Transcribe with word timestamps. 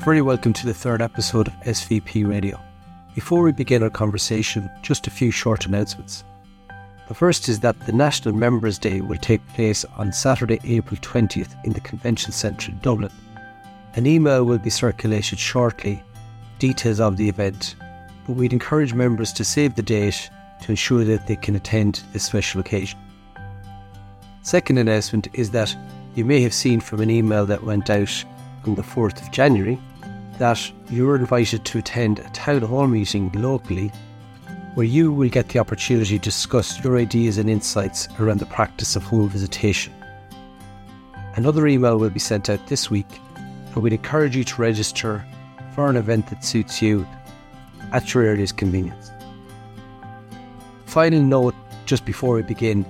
You're 0.00 0.06
very 0.06 0.22
welcome 0.22 0.54
to 0.54 0.64
the 0.64 0.72
third 0.72 1.02
episode 1.02 1.48
of 1.48 1.54
SVP 1.64 2.26
Radio. 2.26 2.58
Before 3.14 3.42
we 3.42 3.52
begin 3.52 3.82
our 3.82 3.90
conversation, 3.90 4.70
just 4.80 5.06
a 5.06 5.10
few 5.10 5.30
short 5.30 5.66
announcements. 5.66 6.24
The 7.06 7.12
first 7.12 7.50
is 7.50 7.60
that 7.60 7.78
the 7.80 7.92
National 7.92 8.34
Members' 8.34 8.78
Day 8.78 9.02
will 9.02 9.18
take 9.18 9.46
place 9.48 9.84
on 9.98 10.10
Saturday, 10.10 10.58
April 10.64 10.98
20th 11.02 11.54
in 11.66 11.74
the 11.74 11.82
Convention 11.82 12.32
Centre 12.32 12.72
in 12.72 12.78
Dublin. 12.78 13.12
An 13.92 14.06
email 14.06 14.42
will 14.44 14.56
be 14.56 14.70
circulated 14.70 15.38
shortly, 15.38 16.02
details 16.58 16.98
of 16.98 17.18
the 17.18 17.28
event, 17.28 17.76
but 18.26 18.36
we'd 18.36 18.54
encourage 18.54 18.94
members 18.94 19.34
to 19.34 19.44
save 19.44 19.74
the 19.74 19.82
date 19.82 20.30
to 20.62 20.70
ensure 20.70 21.04
that 21.04 21.26
they 21.26 21.36
can 21.36 21.56
attend 21.56 22.04
this 22.14 22.24
special 22.24 22.62
occasion. 22.62 22.98
Second 24.40 24.78
announcement 24.78 25.28
is 25.34 25.50
that 25.50 25.76
you 26.14 26.24
may 26.24 26.40
have 26.40 26.54
seen 26.54 26.80
from 26.80 27.02
an 27.02 27.10
email 27.10 27.44
that 27.44 27.64
went 27.64 27.90
out 27.90 28.24
on 28.66 28.74
the 28.76 28.82
4th 28.82 29.20
of 29.20 29.30
January 29.30 29.78
that 30.40 30.72
you're 30.88 31.16
invited 31.16 31.66
to 31.66 31.78
attend 31.78 32.18
a 32.18 32.30
town 32.30 32.62
hall 32.62 32.86
meeting 32.86 33.30
locally 33.32 33.92
where 34.74 34.86
you 34.86 35.12
will 35.12 35.28
get 35.28 35.50
the 35.50 35.58
opportunity 35.58 36.18
to 36.18 36.24
discuss 36.24 36.82
your 36.82 36.96
ideas 36.96 37.36
and 37.36 37.50
insights 37.50 38.08
around 38.18 38.40
the 38.40 38.46
practice 38.46 38.96
of 38.96 39.02
home 39.02 39.28
visitation. 39.28 39.92
Another 41.34 41.66
email 41.66 41.98
will 41.98 42.08
be 42.08 42.18
sent 42.18 42.48
out 42.48 42.66
this 42.68 42.90
week, 42.90 43.20
and 43.36 43.76
we'd 43.82 43.92
encourage 43.92 44.34
you 44.34 44.42
to 44.44 44.62
register 44.62 45.22
for 45.74 45.90
an 45.90 45.96
event 45.96 46.26
that 46.30 46.42
suits 46.42 46.80
you 46.80 47.06
at 47.92 48.14
your 48.14 48.24
earliest 48.24 48.56
convenience. 48.56 49.10
Final 50.86 51.20
note 51.20 51.54
just 51.84 52.06
before 52.06 52.36
we 52.36 52.42
begin 52.42 52.86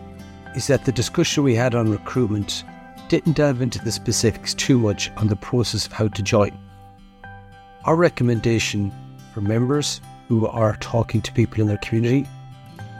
is 0.54 0.68
that 0.68 0.84
the 0.84 0.92
discussion 0.92 1.42
we 1.42 1.56
had 1.56 1.74
on 1.74 1.90
recruitment 1.90 2.62
didn't 3.08 3.32
delve 3.32 3.60
into 3.60 3.80
the 3.80 3.90
specifics 3.90 4.54
too 4.54 4.78
much 4.78 5.10
on 5.16 5.26
the 5.26 5.34
process 5.34 5.84
of 5.86 5.92
how 5.92 6.06
to 6.06 6.22
join. 6.22 6.56
Our 7.86 7.96
recommendation 7.96 8.92
for 9.32 9.40
members 9.40 10.02
who 10.28 10.46
are 10.46 10.76
talking 10.80 11.22
to 11.22 11.32
people 11.32 11.62
in 11.62 11.66
their 11.66 11.78
community 11.78 12.28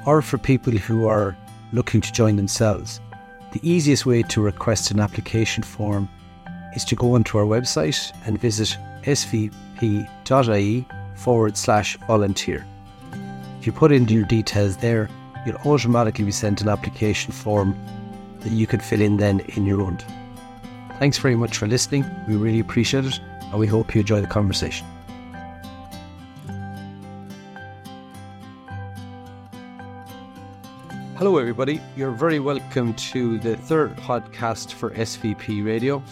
or 0.07 0.23
for 0.23 0.39
people 0.39 0.73
who 0.73 1.07
are 1.07 1.37
looking 1.75 2.01
to 2.01 2.13
join 2.13 2.37
themselves, 2.37 2.99
the 3.53 3.61
easiest 3.63 4.07
way 4.07 4.23
to 4.23 4.41
request 4.41 4.91
an 4.91 4.99
application 4.99 5.63
form 5.63 6.09
is 6.75 6.87
to 6.87 6.97
go 6.97 7.15
onto 7.15 7.37
our 7.37 7.45
website 7.45 8.11
and 8.27 8.41
visit 8.41 8.75
svp.ie 9.03 10.87
forward 11.15 11.57
slash 11.59 11.99
volunteer. 12.07 12.65
If 13.59 13.67
you 13.67 13.73
put 13.73 13.93
in 13.93 14.09
your 14.09 14.25
details 14.25 14.79
there, 14.79 15.11
you'll 15.45 15.57
automatically 15.67 16.25
be 16.25 16.33
sent 16.33 16.63
an 16.63 16.71
application 16.71 17.33
form 17.33 17.79
that 18.41 18.53
you 18.53 18.67
can 18.67 18.81
fill 18.81 19.03
in 19.03 19.19
then 19.19 19.41
in 19.41 19.67
your 19.67 19.83
own. 19.83 19.99
Thanks 20.99 21.19
very 21.19 21.37
much 21.37 21.59
for 21.59 21.67
listening. 21.67 22.07
We 22.27 22.37
really 22.37 22.61
appreciate 22.61 23.05
it 23.05 23.21
and 23.51 23.59
we 23.59 23.67
hope 23.67 23.95
you 23.95 24.01
enjoy 24.01 24.21
the 24.21 24.27
conversation. 24.27 24.87
Hello, 31.17 31.37
everybody. 31.37 31.81
You're 31.97 32.13
very 32.13 32.41
welcome 32.41 32.95
to 32.95 33.39
the 33.41 33.57
third 33.57 33.95
podcast 33.97 34.73
for 34.73 34.91
SVP 34.91 35.65
Radio. 35.65 36.03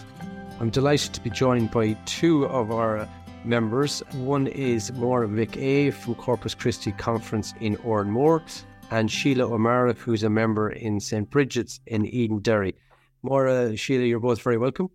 I'm 0.61 0.69
delighted 0.69 1.15
to 1.15 1.23
be 1.23 1.31
joined 1.31 1.71
by 1.71 1.95
two 2.05 2.45
of 2.47 2.71
our 2.71 3.09
members. 3.43 4.01
One 4.13 4.49
is 4.49 4.91
Máire 4.91 5.27
Mhic 5.27 5.53
Aodha 5.53 5.95
from 5.95 6.15
Corpus 6.17 6.55
Christi 6.55 6.93
Conference 6.93 7.55
in 7.61 7.77
Oranmore, 7.79 8.43
and 8.91 9.11
Sheila 9.11 9.45
O'Meara, 9.45 9.95
who's 9.95 10.25
a 10.25 10.31
member 10.31 10.71
in 10.71 11.01
St. 11.01 11.31
Bridget's 11.31 11.81
in 11.87 12.03
Edenderry. 12.03 12.75
Máire, 13.25 13.79
Sheila, 13.79 14.05
you're 14.05 14.21
both 14.21 14.43
very 14.43 14.59
welcome. 14.59 14.91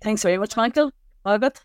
Thanks 0.00 0.22
very 0.22 0.38
much, 0.38 0.56
Michael. 0.56 0.90
Albert. 1.24 1.60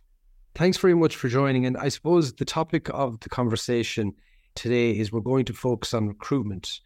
Thanks 0.54 0.78
very 0.78 0.94
much 0.94 1.16
for 1.16 1.30
joining. 1.30 1.66
And 1.66 1.78
I 1.78 1.90
suppose 1.90 2.34
the 2.34 2.46
topic 2.46 2.90
of 2.94 3.20
the 3.22 3.30
conversation 3.30 4.14
today 4.54 4.92
is 4.92 5.12
we're 5.12 5.22
going 5.22 5.46
to 5.46 5.54
focus 5.54 5.94
on 5.94 6.08
recruitment. 6.08 6.80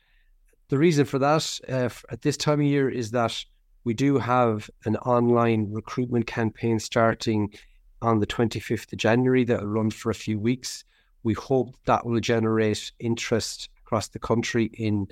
The 0.69 0.77
reason 0.77 1.03
for 1.03 1.19
that 1.19 1.59
uh, 1.67 1.89
at 2.09 2.21
this 2.21 2.37
time 2.37 2.61
of 2.61 2.65
year 2.65 2.89
is 2.89 3.11
that 3.11 3.43
we 3.83 3.93
do 3.93 4.17
have 4.17 4.69
an 4.85 4.95
online 4.97 5.71
recruitment 5.71 6.27
campaign 6.27 6.79
starting 6.79 7.53
on 8.01 8.19
the 8.19 8.27
25th 8.27 8.91
of 8.93 8.99
January 8.99 9.43
that 9.43 9.59
will 9.59 9.67
run 9.67 9.91
for 9.91 10.09
a 10.09 10.15
few 10.15 10.39
weeks. 10.39 10.85
We 11.23 11.33
hope 11.33 11.75
that 11.85 12.05
will 12.05 12.21
generate 12.21 12.91
interest 12.99 13.69
across 13.79 14.07
the 14.07 14.19
country 14.19 14.65
in 14.73 15.07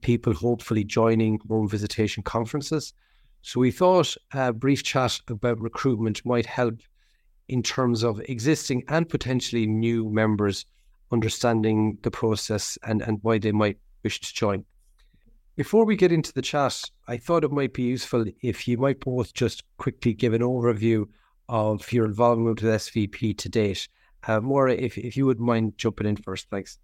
people 0.00 0.34
hopefully 0.34 0.82
joining 0.82 1.38
home 1.48 1.68
visitation 1.68 2.24
conferences. 2.24 2.92
So 3.42 3.60
we 3.60 3.70
thought 3.70 4.16
a 4.32 4.52
brief 4.52 4.82
chat 4.82 5.20
about 5.28 5.60
recruitment 5.60 6.26
might 6.26 6.46
help 6.46 6.80
in 7.48 7.62
terms 7.62 8.02
of 8.02 8.20
existing 8.28 8.84
and 8.88 9.08
potentially 9.08 9.66
new 9.66 10.10
members 10.10 10.66
understanding 11.12 11.98
the 12.02 12.10
process 12.10 12.76
and, 12.82 13.02
and 13.02 13.18
why 13.22 13.38
they 13.38 13.52
might 13.52 13.78
wish 14.02 14.20
to 14.20 14.34
join. 14.34 14.64
Before 15.56 15.86
we 15.86 15.96
get 15.96 16.12
into 16.12 16.32
the 16.32 16.42
chat, 16.42 16.82
I 17.08 17.16
thought 17.16 17.44
it 17.44 17.50
might 17.50 17.72
be 17.72 17.84
useful 17.84 18.26
if 18.42 18.68
you 18.68 18.76
might 18.76 19.00
both 19.00 19.32
just 19.32 19.62
quickly 19.78 20.12
give 20.12 20.34
an 20.34 20.42
overview 20.42 21.06
of 21.48 21.90
your 21.92 22.04
involvement 22.04 22.60
with 22.60 22.74
SVP 22.74 23.38
to 23.38 23.48
date. 23.48 23.88
Uh, 24.26 24.40
Máire, 24.40 24.76
if, 24.76 24.98
if 24.98 25.16
you 25.16 25.24
would 25.24 25.40
mind 25.40 25.78
jumping 25.78 26.06
in 26.06 26.16
first, 26.16 26.48
thanks. 26.50 26.78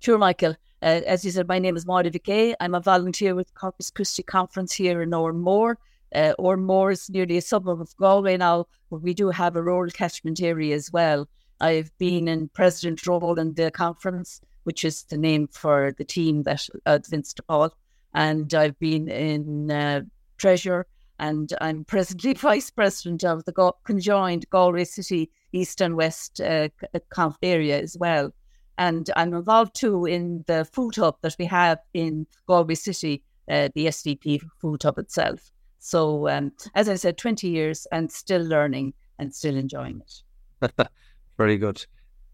Sure, 0.00 0.18
Michael. 0.18 0.56
Uh, 0.82 1.02
as 1.06 1.24
you 1.24 1.30
said, 1.30 1.46
my 1.46 1.60
name 1.60 1.76
is 1.76 1.84
Máire 1.84 2.10
Mhic 2.10 2.24
Aodha. 2.24 2.54
I'm 2.58 2.74
a 2.74 2.80
volunteer 2.80 3.36
with 3.36 3.54
Corpus 3.54 3.90
Christi 3.90 4.24
Conference 4.24 4.72
here 4.72 5.00
in 5.00 5.10
Oranmore. 5.10 5.76
Uh, 6.14 6.34
more 6.56 6.90
is 6.90 7.08
nearly 7.08 7.36
a 7.36 7.42
suburb 7.42 7.80
of 7.80 7.96
Galway 7.96 8.36
now, 8.36 8.66
we 8.90 9.14
do 9.14 9.30
have 9.30 9.56
a 9.56 9.62
rural 9.62 9.90
catchment 9.90 10.42
area 10.42 10.74
as 10.74 10.92
well. 10.92 11.28
I've 11.60 11.96
been 11.98 12.28
in 12.28 12.48
president 12.48 13.06
role 13.06 13.38
in 13.38 13.54
the 13.54 13.70
conference, 13.70 14.40
which 14.64 14.84
is 14.84 15.04
the 15.04 15.16
name 15.16 15.48
for 15.48 15.94
the 15.96 16.04
team 16.04 16.42
that 16.42 16.66
uh, 16.86 16.98
Vincent 17.08 17.36
de 17.36 17.42
Paul, 17.42 17.74
and 18.14 18.52
I've 18.52 18.78
been 18.78 19.08
in 19.08 19.70
uh, 19.70 20.02
treasurer, 20.38 20.86
and 21.18 21.52
I'm 21.60 21.84
presently 21.84 22.32
vice 22.50 22.70
president 22.70 23.24
of 23.24 23.44
the 23.44 23.72
conjoined 23.84 24.50
Galway 24.50 24.84
City 24.84 25.30
East 25.52 25.80
and 25.80 25.96
West 25.96 26.40
uh, 26.40 26.68
Conf 27.10 27.36
area 27.42 27.80
as 27.80 27.96
well. 27.96 28.34
And 28.78 29.08
I'm 29.16 29.32
involved 29.34 29.76
too 29.76 30.06
in 30.06 30.44
the 30.46 30.64
food 30.64 30.96
hub 30.96 31.16
that 31.22 31.36
we 31.38 31.44
have 31.44 31.78
in 31.94 32.26
Galway 32.46 32.74
City, 32.74 33.22
uh, 33.48 33.68
the 33.74 33.86
SVP 33.86 34.40
food 34.60 34.82
hub 34.82 34.98
itself. 34.98 35.52
So, 35.84 36.28
um, 36.28 36.52
as 36.76 36.88
I 36.88 36.94
said, 36.94 37.18
20 37.18 37.48
years 37.48 37.88
and 37.90 38.10
still 38.10 38.40
learning 38.40 38.94
and 39.18 39.34
still 39.34 39.56
enjoying 39.56 40.00
it. 40.00 40.88
Very 41.36 41.58
good. 41.58 41.84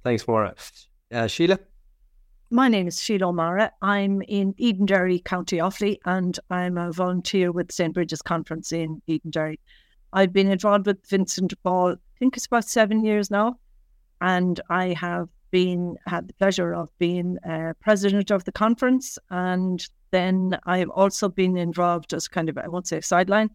Thanks, 0.05 0.25
Máire. 0.25 0.53
Uh, 1.11 1.27
Sheila? 1.27 1.59
My 2.51 2.69
name 2.69 2.87
is 2.87 3.01
Sheila 3.01 3.29
O'Meara. 3.29 3.73
I'm 3.81 4.21
in 4.29 4.53
Edenderry, 4.61 5.25
County 5.25 5.57
Offaly, 5.57 5.97
and 6.05 6.39
I'm 6.51 6.77
a 6.77 6.93
volunteer 6.93 7.51
with 7.51 7.73
St. 7.73 7.95
Bridget's 7.95 8.21
Conference 8.21 8.71
in 8.71 9.01
Edenderry. 9.09 9.59
I've 10.13 10.35
been 10.35 10.51
involved 10.51 10.85
with 10.85 11.07
Vincent 11.09 11.55
Paul, 11.63 11.93
I 11.93 12.19
think 12.19 12.37
it's 12.37 12.47
about 12.47 12.67
seven 12.67 13.03
years 13.03 13.31
now, 13.31 13.59
and 14.21 14.61
I 14.69 14.89
have 14.93 15.31
been 15.51 15.97
had 16.07 16.29
the 16.29 16.35
pleasure 16.35 16.75
of 16.75 16.91
being 16.99 17.39
uh, 17.49 17.73
president 17.81 18.31
of 18.31 18.45
the 18.45 18.53
conference, 18.53 19.19
and 19.31 19.87
then 20.11 20.59
I've 20.65 20.91
also 20.91 21.29
been 21.29 21.57
involved 21.57 22.13
as 22.15 22.29
kind 22.29 22.49
of 22.49 22.59
I 22.59 22.69
won't 22.69 22.89
say 22.89 23.01
sideline 23.01 23.51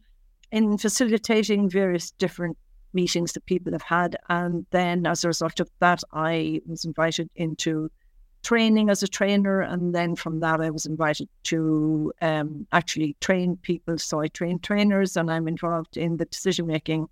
in 0.51 0.77
facilitating 0.77 1.69
various 1.69 2.11
different 2.11 2.57
meetings 2.93 3.33
that 3.33 3.45
people 3.45 3.73
have 3.73 3.81
had, 3.81 4.15
and 4.29 4.65
then 4.71 5.05
as 5.07 5.23
a 5.23 5.27
result 5.27 5.59
of 5.59 5.69
that, 5.79 6.03
I 6.11 6.61
was 6.67 6.85
invited 6.85 7.29
into 7.35 7.89
training 8.43 8.89
as 8.89 9.01
a 9.01 9.07
trainer, 9.07 9.61
and 9.61 9.95
then 9.95 10.15
from 10.15 10.41
that, 10.41 10.61
I 10.61 10.69
was 10.69 10.85
invited 10.85 11.27
to 11.45 12.13
um, 12.21 12.67
actually 12.71 13.15
train 13.19 13.57
people. 13.57 13.97
So 13.97 14.21
I 14.21 14.27
train 14.27 14.59
trainers, 14.59 15.17
and 15.17 15.31
I'm 15.31 15.47
involved 15.47 15.97
in 15.97 16.17
the 16.17 16.25
decision 16.25 16.67
making 16.67 17.07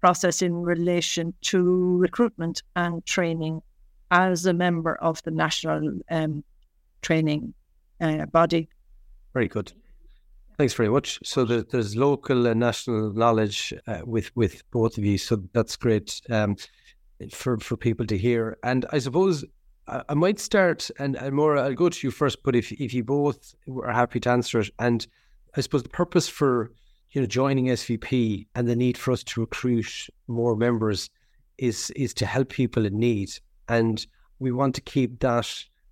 process 0.00 0.40
in 0.40 0.54
relation 0.54 1.34
to 1.42 1.98
recruitment 1.98 2.62
and 2.76 3.04
training 3.04 3.60
as 4.10 4.46
a 4.46 4.52
member 4.52 4.96
of 4.96 5.22
the 5.22 5.30
national 5.30 6.00
um, 6.10 6.44
training 7.02 7.54
uh, 8.00 8.26
body. 8.26 8.68
Very 9.32 9.48
good. 9.48 9.72
Thanks 10.58 10.74
very 10.74 10.88
much. 10.88 11.18
So 11.24 11.44
there, 11.44 11.62
there's 11.62 11.96
local 11.96 12.46
and 12.46 12.60
national 12.60 13.12
knowledge 13.12 13.72
uh, 13.86 14.00
with 14.04 14.34
with 14.36 14.62
both 14.70 14.98
of 14.98 15.04
you. 15.04 15.16
So 15.16 15.42
that's 15.54 15.76
great 15.76 16.20
um, 16.28 16.56
for 17.32 17.58
for 17.58 17.76
people 17.76 18.06
to 18.06 18.18
hear. 18.18 18.58
And 18.62 18.84
I 18.92 18.98
suppose 18.98 19.44
I, 19.86 20.02
I 20.10 20.14
might 20.14 20.38
start, 20.38 20.90
and, 20.98 21.16
and 21.16 21.34
Máire, 21.34 21.58
I'll 21.58 21.74
go 21.74 21.88
to 21.88 22.06
you 22.06 22.10
first. 22.10 22.42
But 22.42 22.54
if 22.54 22.72
if 22.72 22.92
you 22.92 23.04
both 23.04 23.54
are 23.82 23.92
happy 23.92 24.20
to 24.20 24.30
answer 24.30 24.60
it, 24.60 24.70
and 24.78 25.06
I 25.56 25.62
suppose 25.62 25.82
the 25.82 25.88
purpose 25.88 26.28
for 26.28 26.72
you 27.12 27.20
know 27.22 27.26
joining 27.26 27.66
SVP 27.66 28.46
and 28.54 28.68
the 28.68 28.76
need 28.76 28.98
for 28.98 29.12
us 29.12 29.24
to 29.24 29.40
recruit 29.40 30.08
more 30.28 30.56
members 30.56 31.08
is 31.58 31.90
is 31.96 32.12
to 32.14 32.26
help 32.26 32.50
people 32.50 32.84
in 32.84 32.98
need 32.98 33.30
and 33.70 34.04
we 34.40 34.50
want 34.50 34.74
to 34.74 34.80
keep 34.80 35.20
that 35.20 35.48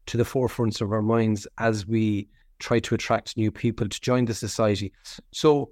to 0.06 0.16
the 0.16 0.24
forefront 0.24 0.80
of 0.80 0.90
our 0.92 1.00
minds 1.00 1.46
as 1.58 1.86
we 1.86 2.28
try 2.58 2.80
to 2.80 2.94
attract 2.94 3.36
new 3.36 3.52
people 3.52 3.88
to 3.88 4.00
join 4.00 4.24
the 4.24 4.34
society. 4.34 4.92
So, 5.32 5.70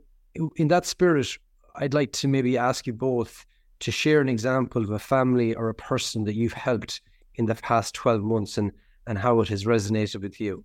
in 0.57 0.69
that 0.69 0.87
spirit, 0.87 1.27
I'd 1.75 1.95
like 1.95 2.13
to 2.13 2.29
maybe 2.29 2.57
ask 2.57 2.87
you 2.87 2.93
both 2.93 3.45
to 3.81 3.91
share 3.91 4.21
an 4.21 4.29
example 4.29 4.83
of 4.83 4.91
a 4.91 4.99
family 4.99 5.55
or 5.55 5.69
a 5.69 5.75
person 5.75 6.25
that 6.25 6.37
you've 6.37 6.53
helped 6.53 7.01
in 7.35 7.47
the 7.47 7.55
past 7.57 7.95
12 7.95 8.23
months 8.23 8.57
and, 8.57 8.71
and 9.07 9.19
how 9.19 9.41
it 9.41 9.49
has 9.49 9.65
resonated 9.65 10.23
with 10.23 10.41
you. 10.41 10.65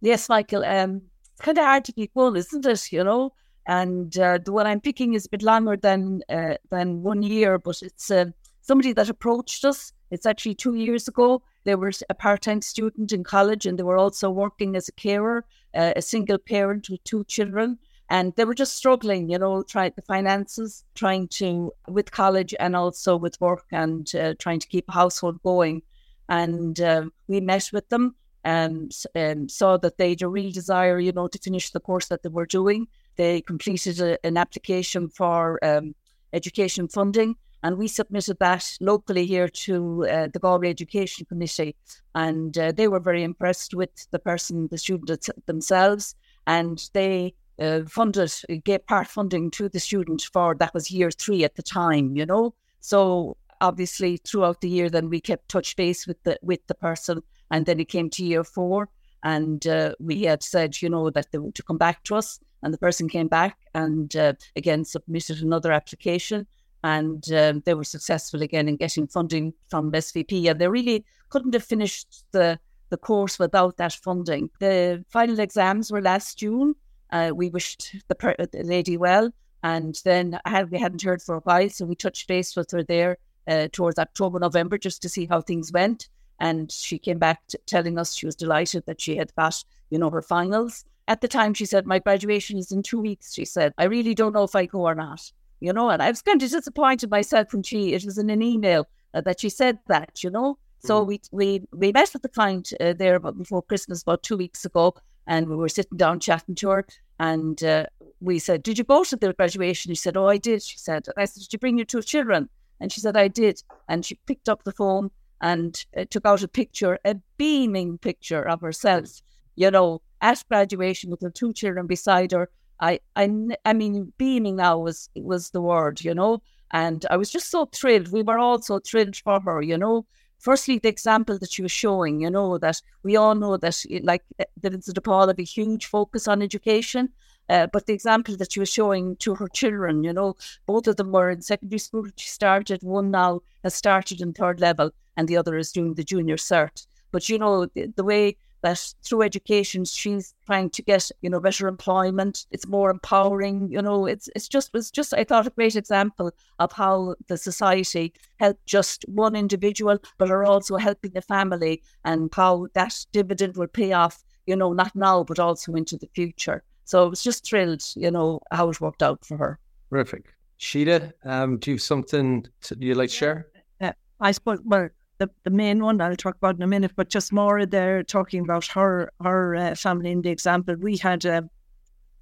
Yes, 0.00 0.28
Michael. 0.28 0.64
Um, 0.64 1.02
it's 1.32 1.42
kind 1.42 1.58
of 1.58 1.64
hard 1.64 1.84
to 1.84 1.92
keep 1.92 2.10
one, 2.14 2.34
isn't 2.34 2.66
it? 2.66 2.90
You 2.90 3.04
know, 3.04 3.34
and 3.66 4.18
uh, 4.18 4.38
the 4.44 4.52
one 4.52 4.66
I'm 4.66 4.80
picking 4.80 5.14
is 5.14 5.26
a 5.26 5.30
bit 5.30 5.42
longer 5.42 5.76
than 5.76 6.22
uh, 6.28 6.56
than 6.70 7.02
one 7.02 7.22
year, 7.22 7.58
but 7.58 7.80
it's 7.82 8.10
uh, 8.10 8.26
somebody 8.62 8.92
that 8.94 9.08
approached 9.08 9.64
us. 9.64 9.92
It's 10.12 10.26
actually 10.26 10.54
two 10.54 10.74
years 10.74 11.08
ago. 11.08 11.42
They 11.64 11.74
were 11.74 11.90
a 12.10 12.14
part-time 12.14 12.60
student 12.60 13.12
in 13.12 13.24
college, 13.24 13.64
and 13.66 13.78
they 13.78 13.82
were 13.82 13.96
also 13.96 14.30
working 14.30 14.76
as 14.76 14.88
a 14.88 14.92
carer, 14.92 15.46
uh, 15.74 15.94
a 15.96 16.02
single 16.02 16.38
parent 16.38 16.90
with 16.90 17.02
two 17.04 17.24
children, 17.24 17.78
and 18.10 18.34
they 18.36 18.44
were 18.44 18.54
just 18.54 18.76
struggling, 18.76 19.30
you 19.30 19.38
know, 19.38 19.62
trying 19.62 19.92
the 19.96 20.02
finances, 20.02 20.84
trying 20.94 21.28
to 21.28 21.72
with 21.88 22.10
college 22.10 22.54
and 22.60 22.76
also 22.76 23.16
with 23.16 23.40
work, 23.40 23.64
and 23.72 24.14
uh, 24.14 24.34
trying 24.38 24.60
to 24.60 24.68
keep 24.68 24.86
a 24.88 24.92
household 24.92 25.42
going. 25.42 25.80
And 26.28 26.78
um, 26.80 27.12
we 27.26 27.40
met 27.40 27.70
with 27.72 27.88
them 27.88 28.14
and, 28.44 28.92
and 29.14 29.50
saw 29.50 29.78
that 29.78 29.96
they 29.96 30.10
had 30.10 30.22
a 30.22 30.28
real 30.28 30.52
desire, 30.52 30.98
you 31.00 31.12
know, 31.12 31.26
to 31.26 31.38
finish 31.38 31.70
the 31.70 31.80
course 31.80 32.08
that 32.08 32.22
they 32.22 32.28
were 32.28 32.46
doing. 32.46 32.86
They 33.16 33.40
completed 33.40 33.98
a, 34.00 34.18
an 34.26 34.36
application 34.36 35.08
for 35.08 35.58
um, 35.64 35.94
education 36.34 36.88
funding, 36.88 37.36
and 37.62 37.78
we 37.78 37.88
submitted 37.88 38.38
that 38.40 38.76
locally 38.80 39.24
here 39.26 39.48
to 39.48 40.06
uh, 40.06 40.28
the 40.32 40.38
Galway 40.38 40.68
Education 40.68 41.26
Committee. 41.26 41.76
And 42.14 42.56
uh, 42.58 42.72
they 42.72 42.88
were 42.88 43.00
very 43.00 43.22
impressed 43.22 43.74
with 43.74 43.90
the 44.10 44.18
person, 44.18 44.68
the 44.70 44.78
student 44.78 45.28
themselves, 45.46 46.16
and 46.46 46.90
they 46.92 47.34
uh, 47.60 47.82
funded, 47.86 48.32
gave 48.64 48.86
part 48.86 49.06
funding 49.06 49.50
to 49.52 49.68
the 49.68 49.80
student 49.80 50.22
for 50.32 50.54
that 50.56 50.74
was 50.74 50.90
year 50.90 51.10
three 51.10 51.44
at 51.44 51.54
the 51.54 51.62
time, 51.62 52.16
you 52.16 52.26
know. 52.26 52.54
So 52.80 53.36
obviously 53.60 54.16
throughout 54.16 54.60
the 54.60 54.68
year, 54.68 54.90
then 54.90 55.08
we 55.08 55.20
kept 55.20 55.48
touch 55.48 55.76
base 55.76 56.06
with 56.06 56.22
the 56.24 56.38
with 56.42 56.66
the 56.66 56.74
person, 56.74 57.22
and 57.50 57.64
then 57.66 57.78
it 57.78 57.88
came 57.88 58.10
to 58.10 58.24
year 58.24 58.42
four, 58.42 58.88
and 59.22 59.64
uh, 59.66 59.94
we 60.00 60.22
had 60.22 60.42
said, 60.42 60.82
you 60.82 60.90
know, 60.90 61.10
that 61.10 61.30
they 61.30 61.38
were 61.38 61.52
to 61.52 61.62
come 61.62 61.78
back 61.78 62.02
to 62.04 62.16
us, 62.16 62.40
and 62.62 62.74
the 62.74 62.78
person 62.78 63.08
came 63.08 63.28
back 63.28 63.58
and 63.74 64.16
uh, 64.16 64.32
again 64.56 64.84
submitted 64.84 65.42
another 65.42 65.70
application, 65.70 66.46
and 66.84 67.32
um, 67.32 67.62
they 67.64 67.74
were 67.74 67.84
successful 67.84 68.42
again 68.42 68.68
in 68.68 68.76
getting 68.76 69.06
funding 69.06 69.54
from 69.68 69.92
SVP, 69.92 70.50
and 70.50 70.60
they 70.60 70.68
really 70.68 71.04
couldn't 71.28 71.54
have 71.54 71.64
finished 71.64 72.24
the 72.32 72.58
the 72.92 72.96
course 72.98 73.38
without 73.38 73.78
that 73.78 73.94
funding. 73.94 74.50
The 74.60 75.02
final 75.08 75.40
exams 75.40 75.90
were 75.90 76.02
last 76.02 76.38
June. 76.38 76.74
Uh, 77.10 77.32
we 77.34 77.48
wished 77.48 77.96
the, 78.08 78.14
per- 78.14 78.36
the, 78.36 78.62
lady 78.64 78.98
well, 78.98 79.30
and 79.62 79.98
then 80.04 80.38
had, 80.44 80.70
we 80.70 80.78
hadn't 80.78 81.02
heard 81.02 81.22
for 81.22 81.36
a 81.36 81.40
while, 81.40 81.70
so 81.70 81.86
we 81.86 81.94
touched 81.94 82.28
base 82.28 82.54
with 82.54 82.70
her 82.70 82.82
there 82.82 83.16
uh, 83.48 83.68
towards 83.72 83.98
October, 83.98 84.38
November, 84.38 84.76
just 84.76 85.00
to 85.02 85.08
see 85.08 85.26
how 85.26 85.40
things 85.40 85.72
went. 85.72 86.08
And 86.38 86.70
she 86.70 86.98
came 86.98 87.18
back 87.18 87.40
t- 87.48 87.58
telling 87.66 87.98
us 87.98 88.14
she 88.14 88.26
was 88.26 88.36
delighted 88.36 88.84
that 88.86 89.00
she 89.00 89.16
had 89.16 89.34
got, 89.36 89.64
you 89.88 89.98
know, 89.98 90.10
her 90.10 90.22
finals. 90.22 90.84
At 91.08 91.22
the 91.22 91.28
time, 91.28 91.54
she 91.54 91.64
said, 91.64 91.86
My 91.86 91.98
graduation 91.98 92.58
is 92.58 92.72
in 92.72 92.82
two 92.82 93.00
weeks. 93.00 93.32
She 93.34 93.44
said, 93.44 93.72
I 93.78 93.84
really 93.84 94.14
don't 94.14 94.34
know 94.34 94.44
if 94.44 94.54
I 94.54 94.66
go 94.66 94.82
or 94.82 94.94
not, 94.94 95.32
you 95.62 95.72
know. 95.72 95.90
And 95.90 96.02
I 96.02 96.10
was 96.10 96.22
kind 96.22 96.42
of 96.42 96.50
disappointed 96.50 97.10
myself 97.10 97.52
when 97.52 97.62
she, 97.62 97.94
it 97.94 98.04
was 98.04 98.18
in 98.18 98.30
an 98.30 98.42
email 98.42 98.88
uh, 99.14 99.20
that 99.22 99.40
she 99.40 99.48
said 99.48 99.78
that, 99.86 100.22
you 100.22 100.30
know. 100.30 100.58
So 100.80 101.02
mm. 101.02 101.06
we, 101.06 101.20
we 101.30 101.62
we 101.72 101.92
met 101.92 102.10
with 102.12 102.22
the 102.22 102.28
client 102.28 102.72
uh, 102.80 102.92
there 102.92 103.14
about 103.14 103.38
before 103.38 103.62
Christmas, 103.62 104.02
about 104.02 104.22
two 104.24 104.36
weeks 104.36 104.64
ago, 104.64 104.94
and 105.26 105.48
we 105.48 105.56
were 105.56 105.68
sitting 105.68 105.96
down 105.96 106.18
chatting 106.18 106.56
to 106.56 106.70
her. 106.70 106.86
And 107.20 107.62
uh, 107.62 107.86
we 108.20 108.40
said, 108.40 108.64
Did 108.64 108.78
you 108.78 108.84
go 108.84 109.04
to 109.04 109.16
the 109.16 109.32
graduation? 109.32 109.92
She 109.92 110.02
said, 110.02 110.16
Oh, 110.16 110.26
I 110.26 110.38
did. 110.38 110.62
She 110.62 110.78
said, 110.78 111.06
I 111.16 111.24
said, 111.26 111.42
Did 111.42 111.52
you 111.52 111.58
bring 111.60 111.78
your 111.78 111.84
two 111.84 112.02
children? 112.02 112.48
And 112.80 112.90
she 112.90 113.00
said, 113.00 113.16
I 113.16 113.28
did. 113.28 113.62
And 113.88 114.04
she 114.04 114.16
picked 114.26 114.48
up 114.48 114.64
the 114.64 114.72
phone 114.72 115.10
and 115.40 115.84
uh, 115.96 116.04
took 116.10 116.26
out 116.26 116.42
a 116.42 116.48
picture, 116.48 116.98
a 117.04 117.16
beaming 117.36 117.98
picture 117.98 118.42
of 118.42 118.60
herself, 118.60 119.22
you 119.54 119.70
know, 119.70 120.02
at 120.20 120.42
graduation 120.48 121.10
with 121.10 121.20
her 121.20 121.30
two 121.30 121.52
children 121.52 121.86
beside 121.86 122.32
her. 122.32 122.50
I, 122.82 123.00
I, 123.16 123.30
I 123.64 123.72
mean, 123.72 124.12
beaming 124.18 124.56
now 124.56 124.76
was 124.78 125.08
was 125.16 125.50
the 125.50 125.62
word, 125.62 126.04
you 126.04 126.14
know. 126.14 126.42
And 126.72 127.06
I 127.10 127.16
was 127.16 127.30
just 127.30 127.50
so 127.50 127.66
thrilled. 127.66 128.12
We 128.12 128.22
were 128.22 128.38
all 128.38 128.60
so 128.60 128.80
thrilled 128.80 129.16
for 129.16 129.40
her, 129.40 129.62
you 129.62 129.78
know. 129.78 130.04
Firstly, 130.38 130.78
the 130.78 130.88
example 130.88 131.38
that 131.38 131.52
she 131.52 131.62
was 131.62 131.70
showing, 131.70 132.20
you 132.20 132.30
know, 132.30 132.58
that 132.58 132.82
we 133.04 133.16
all 133.16 133.36
know 133.36 133.56
that, 133.56 133.84
like, 134.02 134.24
that 134.38 134.48
the 134.60 134.70
Vincent 134.70 134.96
de 134.96 135.00
Paul 135.00 135.28
have 135.28 135.38
a 135.38 135.44
huge 135.44 135.86
focus 135.86 136.26
on 136.26 136.42
education. 136.42 137.10
Uh, 137.48 137.68
but 137.72 137.86
the 137.86 137.92
example 137.92 138.36
that 138.36 138.52
she 138.52 138.60
was 138.60 138.68
showing 138.68 139.16
to 139.16 139.34
her 139.36 139.48
children, 139.48 140.02
you 140.02 140.12
know, 140.12 140.34
both 140.66 140.88
of 140.88 140.96
them 140.96 141.12
were 141.12 141.30
in 141.30 141.42
secondary 141.42 141.78
school. 141.78 142.06
She 142.16 142.28
started, 142.28 142.82
one 142.82 143.10
now 143.12 143.42
has 143.62 143.74
started 143.74 144.20
in 144.20 144.32
third 144.32 144.60
level, 144.60 144.90
and 145.16 145.28
the 145.28 145.36
other 145.36 145.56
is 145.56 145.72
doing 145.72 145.94
the 145.94 146.04
junior 146.04 146.36
cert. 146.36 146.86
But, 147.12 147.28
you 147.28 147.38
know, 147.38 147.66
the, 147.66 147.92
the 147.94 148.04
way 148.04 148.36
that 148.62 148.94
through 149.02 149.22
education 149.22 149.84
she's 149.84 150.34
trying 150.46 150.70
to 150.70 150.82
get 150.82 151.10
you 151.20 151.30
know 151.30 151.40
better 151.40 151.68
employment 151.68 152.46
it's 152.50 152.66
more 152.66 152.90
empowering 152.90 153.70
you 153.70 153.82
know 153.82 154.06
it's 154.06 154.28
it's 154.34 154.48
just 154.48 154.70
it's 154.74 154.90
just 154.90 155.14
i 155.14 155.24
thought 155.24 155.46
a 155.46 155.50
great 155.50 155.76
example 155.76 156.32
of 156.58 156.72
how 156.72 157.14
the 157.28 157.36
society 157.36 158.12
helped 158.38 158.64
just 158.66 159.04
one 159.08 159.36
individual 159.36 159.98
but 160.18 160.30
are 160.30 160.44
also 160.44 160.76
helping 160.76 161.10
the 161.12 161.22
family 161.22 161.82
and 162.04 162.30
how 162.34 162.66
that 162.74 162.94
dividend 163.12 163.56
will 163.56 163.66
pay 163.66 163.92
off 163.92 164.24
you 164.46 164.56
know 164.56 164.72
not 164.72 164.94
now 164.94 165.22
but 165.22 165.38
also 165.38 165.74
into 165.74 165.96
the 165.96 166.08
future 166.14 166.62
so 166.84 167.06
I 167.06 167.08
was 167.08 167.22
just 167.22 167.46
thrilled, 167.46 167.82
you 167.96 168.10
know, 168.10 168.40
how 168.50 168.68
it 168.68 168.80
worked 168.80 169.02
out 169.02 169.24
for 169.24 169.36
her. 169.36 169.58
Terrific. 169.90 170.34
Sheila, 170.58 171.12
um, 171.24 171.58
do 171.58 171.70
you 171.70 171.74
have 171.76 171.82
something 171.82 172.46
to, 172.62 172.76
you'd 172.78 172.96
like 172.96 173.10
to 173.10 173.14
share? 173.14 173.48
Yeah, 173.80 173.92
I 174.20 174.32
suppose, 174.32 174.60
well, 174.64 174.88
the, 175.22 175.30
the 175.44 175.50
main 175.50 175.84
one 175.84 176.00
I'll 176.00 176.16
talk 176.16 176.36
about 176.36 176.56
in 176.56 176.62
a 176.62 176.66
minute, 176.66 176.92
but 176.96 177.08
just 177.08 177.32
more 177.32 177.64
there 177.64 178.02
talking 178.02 178.42
about 178.42 178.66
her 178.66 179.12
her 179.22 179.54
uh, 179.54 179.74
family 179.74 180.10
in 180.10 180.22
the 180.22 180.30
example. 180.30 180.74
We 180.74 180.96
had 180.96 181.24
a, 181.24 181.48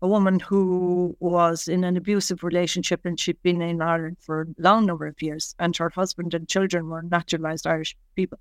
a 0.03 0.09
woman 0.09 0.39
who 0.39 1.17
was 1.21 1.69
in 1.69 1.85
an 1.85 1.97
abusive 1.97 2.45
relationship 2.45 3.07
and 3.07 3.19
she'd 3.19 3.43
been 3.43 3.63
in 3.63 3.81
Ireland 3.81 4.19
for 4.21 4.43
a 4.43 4.63
long 4.63 4.87
number 4.87 5.07
of 5.07 5.23
years, 5.23 5.55
and 5.59 5.77
her 5.77 5.91
husband 5.95 6.35
and 6.35 6.49
children 6.49 6.89
were 6.89 7.03
naturalized 7.03 7.67
Irish 7.67 7.97
people, 8.17 8.39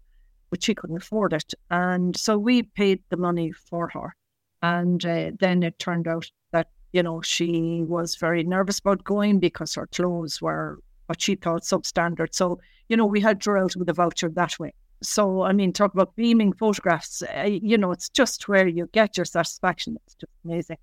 but 0.50 0.63
she 0.63 0.75
couldn't 0.75 0.97
afford 0.97 1.33
it. 1.33 1.53
And 1.69 2.17
so 2.17 2.38
we 2.38 2.63
paid 2.63 3.00
the 3.09 3.17
money 3.17 3.51
for 3.51 3.89
her. 3.89 4.13
And 4.61 5.06
uh, 5.06 5.31
then 5.39 5.63
it 5.63 5.80
turned 5.80 6.07
out 6.07 6.30
that, 6.51 6.68
you 6.92 7.01
know, 7.04 7.21
she 7.21 7.83
was 7.87 8.18
very 8.18 8.44
nervous 8.44 8.80
about 8.80 9.06
going 9.06 9.39
because 9.39 9.75
her 9.75 9.87
clothes 9.87 10.42
were 10.42 10.80
what 11.09 11.21
she 11.21 11.35
thought 11.35 11.63
substandard. 11.63 12.33
So, 12.33 12.59
you 12.87 12.95
know, 12.95 13.06
we 13.06 13.19
her 13.21 13.57
out 13.57 13.75
with 13.75 13.89
a 13.89 13.94
voucher 13.94 14.30
that 14.30 14.59
way. 14.59 14.73
So, 15.01 15.42
I 15.42 15.54
mean, 15.54 15.73
talk 15.73 15.94
about 15.94 16.16
beaming 16.16 16.54
photographs, 16.54 17.23
uh, 17.23 17.44
you 17.44 17.78
know, 17.78 17.92
it's 17.92 18.09
just 18.09 18.47
where 18.47 18.68
you 18.68 18.87
get 18.92 19.18
your 19.18 19.25
satisfaction. 19.25 19.97
It's 20.06 20.16
just 20.16 20.31
amazing. 20.45 20.78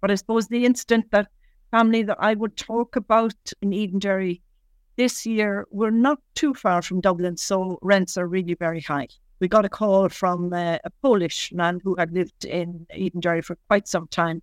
But 0.00 0.10
I 0.10 0.14
suppose 0.14 0.46
the 0.46 0.64
incident 0.64 1.10
that 1.10 1.28
family 1.70 2.02
that 2.02 2.18
I 2.20 2.34
would 2.34 2.56
talk 2.56 2.96
about 2.96 3.34
in 3.60 3.70
Edenderry 3.70 4.40
this 4.96 5.26
year, 5.26 5.66
we're 5.70 5.90
not 5.90 6.18
too 6.34 6.54
far 6.54 6.82
from 6.82 7.00
Dublin, 7.00 7.36
so 7.36 7.78
rents 7.82 8.16
are 8.18 8.26
really 8.26 8.54
very 8.54 8.80
high 8.80 9.08
we 9.42 9.48
got 9.48 9.64
a 9.64 9.68
call 9.68 10.08
from 10.08 10.52
uh, 10.52 10.78
a 10.84 10.90
Polish 11.02 11.52
man 11.52 11.80
who 11.82 11.96
had 11.98 12.12
lived 12.12 12.44
in 12.44 12.86
Edenderry 12.96 13.44
for 13.44 13.58
quite 13.66 13.88
some 13.88 14.06
time. 14.06 14.40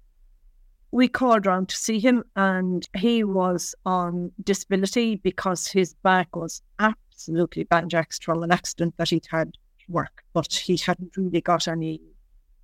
We 0.92 1.08
called 1.08 1.46
around 1.46 1.70
to 1.70 1.76
see 1.76 2.00
him, 2.00 2.24
and 2.36 2.88
he 2.98 3.24
was 3.24 3.76
on 3.86 4.32
disability 4.44 5.16
because 5.18 5.68
his 5.68 5.94
back 5.96 6.36
was 6.36 6.62
absolutely 6.80 7.66
banjaxed 7.66 8.24
from 8.24 8.42
an 8.44 8.52
accident 8.52 8.96
that 8.98 9.10
he'd 9.10 9.28
had 9.30 9.58
work, 9.88 10.24
but 10.34 10.52
he 10.54 10.78
hadn't 10.78 11.16
really 11.16 11.42
got 11.42 11.68
any, 11.68 12.02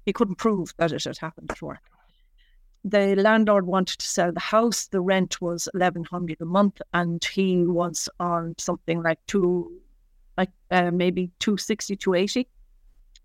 he 0.05 0.13
couldn't 0.13 0.35
prove 0.35 0.73
that 0.77 0.91
it 0.91 1.03
had 1.03 1.17
happened 1.17 1.51
at 1.51 1.61
work. 1.61 1.81
The 2.83 3.15
landlord 3.15 3.65
wanted 3.65 3.99
to 3.99 4.07
sell 4.07 4.31
the 4.31 4.39
house. 4.39 4.87
The 4.87 5.01
rent 5.01 5.41
was 5.41 5.67
eleven 5.73 6.03
hundred 6.03 6.39
a 6.39 6.45
month, 6.45 6.81
and 6.93 7.23
he 7.25 7.65
was 7.65 8.07
on 8.19 8.55
something 8.59 9.01
like 9.01 9.19
two 9.25 9.81
like 10.37 10.51
uh, 10.71 10.91
maybe 10.91 11.31
260, 11.39 11.95
280. 11.95 12.47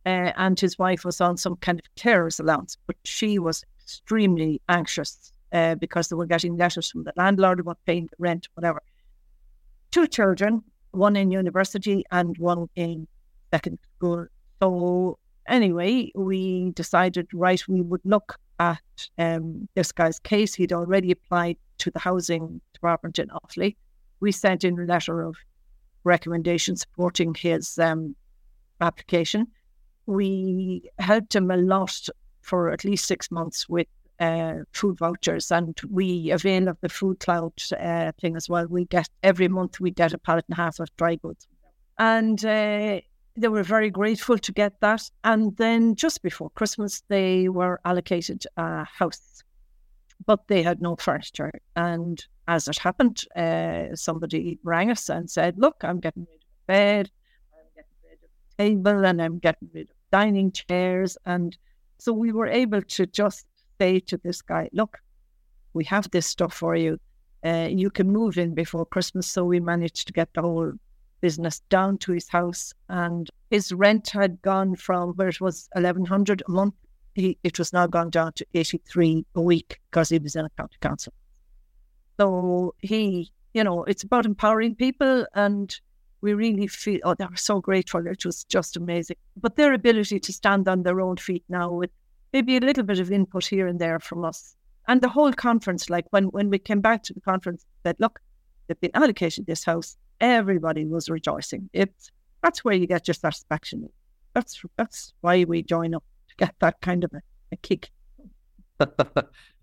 Uh, 0.07 0.33
and 0.37 0.59
his 0.59 0.79
wife 0.79 1.05
was 1.05 1.21
on 1.21 1.37
some 1.37 1.57
kind 1.57 1.79
of 1.79 1.95
carer's 1.95 2.41
allowance, 2.41 2.79
but 2.87 2.97
she 3.05 3.39
was 3.39 3.65
extremely 3.91 4.61
anxious 4.69 5.33
uh, 5.53 5.75
because 5.75 6.09
they 6.09 6.17
were 6.17 6.27
getting 6.27 6.57
letters 6.57 6.91
from 6.91 7.03
the 7.05 7.13
landlord 7.17 7.59
about 7.61 7.79
paying 7.87 8.07
the 8.07 8.17
rent, 8.19 8.49
whatever. 8.55 8.81
Two 9.91 10.07
children, 10.07 10.63
one 10.93 11.17
in 11.17 11.31
university 11.31 12.05
and 12.13 12.39
one 12.39 12.69
in 12.77 13.09
second 13.53 13.79
school. 13.97 14.27
So 14.63 15.19
anyway, 15.49 16.13
we 16.15 16.71
decided, 16.71 17.27
right, 17.33 17.61
we 17.67 17.81
would 17.81 18.03
look 18.05 18.39
at 18.61 18.79
um, 19.19 19.69
this 19.75 19.91
guy's 19.91 20.21
case. 20.21 20.55
He'd 20.55 20.73
already 20.73 21.11
applied 21.11 21.57
to 21.79 21.91
the 21.91 21.99
housing 21.99 22.61
department 22.73 23.19
in 23.19 23.29
Offaly. 23.29 23.77
We 24.21 24.31
sent 24.31 24.63
in 24.63 24.79
a 24.79 24.85
letter 24.85 25.23
of 25.23 25.37
recommendation 26.05 26.77
supporting 26.77 27.35
his 27.35 27.79
um, 27.79 28.15
application. 28.81 29.49
We 30.07 30.91
helped 30.99 31.35
him 31.35 31.51
a 31.51 31.57
lot 31.57 32.09
for 32.51 32.71
at 32.73 32.85
least 32.85 33.07
six 33.07 33.31
months 33.31 33.69
with 33.69 33.87
uh, 34.19 34.57
food 34.73 34.99
vouchers, 34.99 35.51
and 35.51 35.81
we 35.89 36.31
avail 36.31 36.69
of 36.69 36.77
the 36.81 36.89
FoodCloud 36.89 37.73
uh, 37.73 38.13
thing 38.21 38.37
as 38.37 38.49
well. 38.49 38.67
We 38.69 38.85
get 38.85 39.09
every 39.23 39.49
month 39.49 39.81
we 39.81 39.93
get 39.93 40.13
a 40.13 40.19
pallet 40.19 40.45
and 40.49 40.59
a 40.59 40.63
half 40.63 40.81
of 40.81 40.95
dry 40.97 41.15
goods, 41.15 41.47
and 41.99 42.45
uh, 42.45 43.01
they 43.37 43.49
were 43.49 43.63
very 43.63 43.91
grateful 43.91 44.37
to 44.37 44.53
get 44.53 44.81
that. 44.81 45.11
And 45.23 45.57
then 45.57 45.95
just 45.95 46.23
before 46.23 46.51
Christmas, 46.51 47.03
they 47.09 47.49
were 47.49 47.81
allocated 47.85 48.45
a 48.57 48.85
house, 48.85 49.43
but 50.27 50.41
they 50.49 50.63
had 50.63 50.83
no 50.83 50.97
furniture. 50.97 51.53
And 51.77 52.23
as 52.49 52.69
it 52.69 52.79
happened, 52.79 53.23
uh, 53.37 53.95
somebody 53.95 54.59
rang 54.65 54.91
us 54.91 55.09
and 55.09 55.31
said, 55.31 55.55
"Look, 55.57 55.77
I'm 55.83 56.01
getting 56.01 56.27
rid 56.29 56.43
of 56.43 56.67
bed, 56.67 57.11
I'm 57.55 57.69
getting 57.77 57.99
rid 58.05 58.19
of 58.25 58.31
table, 58.59 59.07
and 59.07 59.23
I'm 59.23 59.39
getting 59.39 59.71
rid 59.73 59.89
of 59.89 59.97
dining 60.11 60.53
chairs." 60.53 61.17
And 61.25 61.57
so 62.01 62.13
we 62.13 62.33
were 62.33 62.49
able 62.49 62.83
to 62.83 63.07
just 63.07 63.47
say 63.79 64.01
to 64.01 64.17
this 64.19 64.43
guy, 64.43 64.69
"Look, 64.73 64.99
we 65.75 65.85
have 65.85 66.11
this 66.11 66.27
stuff 66.27 66.55
for 66.55 66.75
you. 66.77 66.99
Uh, 67.45 67.69
you 67.71 67.91
can 67.91 68.11
move 68.11 68.39
in 68.39 68.55
before 68.55 68.87
Christmas." 68.87 69.27
So 69.27 69.45
we 69.45 69.61
managed 69.61 70.07
to 70.07 70.13
get 70.13 70.33
the 70.35 70.43
whole 70.43 70.73
business 71.21 71.61
down 71.69 71.99
to 71.99 72.13
his 72.13 72.29
house, 72.29 72.75
and 72.89 73.29
his 73.51 73.73
rent 73.73 74.11
had 74.11 74.41
gone 74.43 74.77
from 74.77 75.13
where 75.17 75.29
it 75.29 75.41
was 75.41 75.69
eleven 75.77 76.05
hundred 76.05 76.43
a 76.49 76.51
month. 76.51 76.75
He, 77.15 77.37
it 77.43 77.59
was 77.59 77.73
now 77.73 77.87
gone 77.87 78.11
down 78.11 78.33
to 78.35 78.47
eighty 78.55 78.79
three 78.79 79.25
a 79.35 79.41
week 79.41 79.81
because 79.91 80.09
he 80.09 80.19
was 80.19 80.37
in 80.37 80.45
a 80.45 80.51
county 80.51 80.77
council. 80.81 81.13
So 82.19 82.75
he, 82.79 83.31
you 83.55 83.65
know, 83.65 83.85
it's 83.85 84.03
about 84.03 84.27
empowering 84.27 84.75
people, 84.75 85.27
and 85.35 85.81
we 86.21 86.35
really 86.35 86.67
feel 86.67 87.01
oh, 87.05 87.15
they're 87.15 87.29
so 87.37 87.61
grateful. 87.61 88.07
It 88.07 88.25
was 88.25 88.45
just 88.45 88.77
amazing. 88.77 89.17
But 89.37 89.57
their 89.57 89.73
ability 89.73 90.21
to 90.21 90.33
stand 90.33 90.69
on 90.69 90.83
their 90.83 91.01
own 91.01 91.17
feet 91.17 91.45
now, 91.49 91.71
with 91.71 91.91
maybe 92.33 92.57
a 92.57 92.61
little 92.61 92.85
bit 92.85 92.99
of 92.99 93.11
input 93.11 93.47
here 93.47 93.67
and 93.67 93.79
there 93.79 94.01
from 94.01 94.25
us, 94.25 94.57
and 94.89 95.01
the 95.01 95.09
whole 95.09 95.33
conference, 95.33 95.91
like 95.91 96.07
when 96.11 96.25
when 96.25 96.51
we 96.51 96.59
came 96.59 96.81
back 96.81 97.03
to 97.05 97.15
the 97.15 97.21
conference, 97.21 97.65
said, 97.85 97.97
look, 97.99 98.21
they've 98.67 98.81
been 98.81 98.91
allocated 98.95 99.47
this 99.47 99.65
house 99.65 99.97
everybody 100.21 100.85
was 100.85 101.09
rejoicing. 101.09 101.69
It's 101.73 102.11
that's 102.43 102.65
where 102.65 102.75
you 102.75 102.87
get 102.87 103.09
your 103.09 103.15
satisfaction. 103.15 103.89
That's 104.35 104.63
that's 104.77 105.13
why 105.21 105.45
we 105.45 105.63
join 105.63 105.95
up 105.95 106.05
to 106.29 106.37
get 106.37 106.55
that 106.61 106.81
kind 106.81 107.05
of 107.05 107.13
a, 107.13 107.23
a 107.53 107.57
kick. 107.57 107.91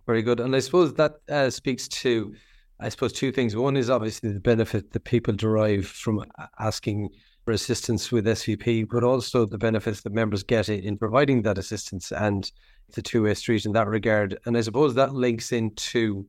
Very 0.06 0.22
good, 0.22 0.40
and 0.40 0.56
I 0.56 0.60
suppose 0.60 0.94
that 0.94 1.16
uh, 1.30 1.50
speaks 1.50 1.88
to, 1.90 2.34
I 2.79 2.89
suppose, 2.89 3.13
two 3.13 3.31
things. 3.31 3.55
One 3.55 3.75
is 3.75 3.89
obviously 3.89 4.31
the 4.31 4.39
benefit 4.39 4.91
that 4.91 5.03
people 5.03 5.34
derive 5.34 5.88
from 5.88 6.24
asking 6.60 7.10
for 7.46 7.51
assistance 7.51 8.12
with 8.12 8.25
SVP, 8.25 8.88
but 8.91 9.03
also 9.03 9.46
the 9.46 9.57
benefits 9.57 10.01
that 10.01 10.13
members 10.13 10.43
get 10.43 10.69
in 10.69 10.98
providing 10.98 11.41
that 11.43 11.57
assistance, 11.57 12.12
and 12.12 12.51
the 12.93 13.01
two-way 13.01 13.34
street 13.34 13.65
in 13.65 13.72
that 13.74 13.88
regard. 13.88 14.38
And 14.46 14.57
I 14.57 14.62
suppose 14.62 14.96
that 14.96 15.13
links 15.13 15.51
into 15.51 16.25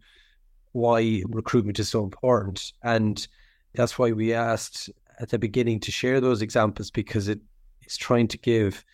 why 0.73 1.23
recruitment 1.29 1.79
is 1.79 1.89
so 1.89 2.05
important 2.05 2.73
and 2.83 3.27
that's 3.75 3.99
why 3.99 4.13
we 4.13 4.33
asked 4.33 4.91
at 5.21 5.31
the 5.31 5.39
beginning 5.39 5.81
to 5.81 5.91
share 5.91 6.21
those 6.21 6.43
examples 6.43 6.91
because 6.91 7.29
it 7.29 7.41
is 7.87 7.97
trying 7.97 8.29
to 8.29 8.39
give 8.39 8.85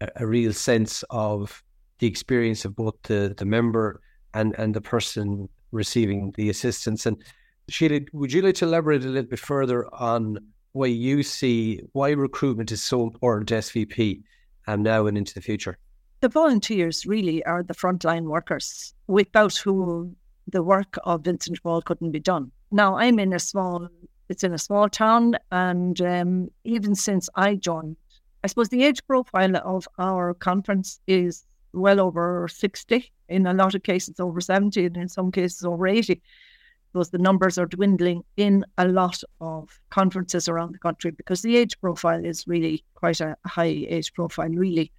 a, 0.00 0.08
a 0.16 0.26
real 0.26 0.52
sense 0.52 1.04
of 1.10 1.62
the 1.98 2.06
experience 2.06 2.64
of 2.64 2.74
both 2.74 2.94
the, 3.04 3.34
the 3.36 3.44
member 3.44 4.00
and, 4.34 4.54
and 4.58 4.74
the 4.74 4.80
person 4.80 5.48
receiving 5.72 6.32
the 6.36 6.50
assistance. 6.50 7.06
And 7.06 7.22
Sheila, 7.68 8.00
would 8.12 8.32
you 8.32 8.42
like 8.42 8.54
to 8.56 8.66
elaborate 8.66 9.04
a 9.04 9.08
little 9.08 9.30
bit 9.30 9.38
further 9.38 9.92
on 9.94 10.38
why 10.72 10.86
you 10.86 11.22
see 11.22 11.80
why 11.92 12.10
recruitment 12.10 12.72
is 12.72 12.82
so 12.82 13.02
important 13.02 13.48
to 13.48 13.56
SVP 13.56 14.22
and 14.66 14.82
now 14.82 15.06
and 15.06 15.18
into 15.18 15.34
the 15.34 15.40
future? 15.40 15.78
The 16.20 16.28
volunteers 16.28 17.04
really 17.04 17.44
are 17.44 17.62
the 17.62 17.74
frontline 17.74 18.24
workers 18.24 18.94
without 19.08 19.56
whom 19.56 20.16
the 20.46 20.62
work 20.62 20.96
of 21.04 21.24
Vincent 21.24 21.56
de 21.56 21.62
Paul 21.62 21.82
couldn't 21.82 22.12
be 22.12 22.20
done. 22.20 22.52
Now, 22.70 22.96
I'm 22.96 23.18
in 23.18 23.32
a 23.32 23.38
small 23.38 23.88
it's 24.28 24.44
in 24.44 24.54
a 24.54 24.58
small 24.58 24.88
town, 24.88 25.36
and 25.50 26.00
um, 26.00 26.48
even 26.64 26.94
since 26.94 27.28
I 27.34 27.54
joined, 27.56 27.96
I 28.42 28.46
suppose 28.46 28.70
the 28.70 28.82
age 28.82 29.06
profile 29.06 29.56
of 29.58 29.86
our 29.98 30.32
conference 30.32 31.00
is 31.06 31.44
well 31.72 32.00
over 32.00 32.48
60, 32.48 33.10
in 33.28 33.46
a 33.46 33.54
lot 33.54 33.74
of 33.74 33.82
cases 33.82 34.20
over 34.20 34.40
70, 34.40 34.86
and 34.86 34.96
in 34.96 35.08
some 35.08 35.32
cases 35.32 35.64
over 35.64 35.86
80. 35.86 36.20
Because 36.92 37.10
the 37.10 37.18
numbers 37.18 37.56
are 37.56 37.66
dwindling 37.66 38.22
in 38.36 38.66
a 38.76 38.86
lot 38.86 39.22
of 39.40 39.80
conferences 39.90 40.46
around 40.46 40.74
the 40.74 40.78
country 40.78 41.10
because 41.10 41.40
the 41.40 41.56
age 41.56 41.80
profile 41.80 42.22
is 42.22 42.46
really 42.46 42.84
quite 42.94 43.20
a 43.22 43.34
high 43.46 43.86
age 43.88 44.12
profile, 44.12 44.50
really. 44.50 44.92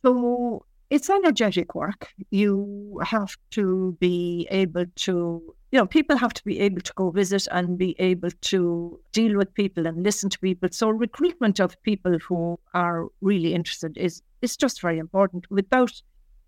So 0.00 0.64
it's 0.88 1.10
energetic 1.10 1.74
work. 1.74 2.08
You 2.30 3.00
have 3.04 3.36
to 3.50 3.96
be 4.00 4.48
able 4.50 4.86
to 4.96 5.54
you 5.74 5.80
know, 5.80 5.86
people 5.86 6.16
have 6.16 6.32
to 6.32 6.44
be 6.44 6.60
able 6.60 6.80
to 6.80 6.92
go 6.94 7.10
visit 7.10 7.48
and 7.50 7.76
be 7.76 7.96
able 7.98 8.30
to 8.42 9.00
deal 9.10 9.36
with 9.36 9.52
people 9.54 9.88
and 9.88 10.04
listen 10.04 10.30
to 10.30 10.38
people. 10.38 10.68
So 10.70 10.88
recruitment 10.88 11.58
of 11.58 11.82
people 11.82 12.16
who 12.20 12.60
are 12.74 13.08
really 13.20 13.54
interested 13.54 13.98
is 13.98 14.22
is 14.44 14.56
just 14.56 14.80
very 14.80 14.98
important. 14.98 15.50
Without 15.50 16.02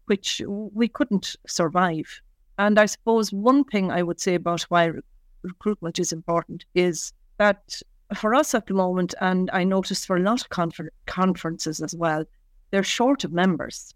which 0.06 0.40
we 0.46 0.88
couldn't 0.88 1.36
survive. 1.46 2.20
And 2.58 2.78
I 2.78 2.86
suppose 2.86 3.32
one 3.32 3.64
thing 3.64 3.90
I 3.90 4.02
would 4.02 4.20
say 4.20 4.34
about 4.34 4.62
why 4.62 4.84
re- 4.84 5.00
recruitment 5.42 5.98
is 5.98 6.12
important 6.12 6.64
is 6.74 7.12
that 7.38 7.82
for 8.14 8.34
us 8.34 8.54
at 8.54 8.66
the 8.66 8.74
moment, 8.74 9.14
and 9.20 9.50
I 9.52 9.64
notice 9.64 10.06
for 10.06 10.16
a 10.16 10.22
lot 10.22 10.40
of 10.40 10.48
confer- 10.48 10.92
conferences 11.06 11.80
as 11.80 11.94
well, 11.94 12.24
they're 12.70 12.82
short 12.82 13.24
of 13.24 13.32
members, 13.32 13.94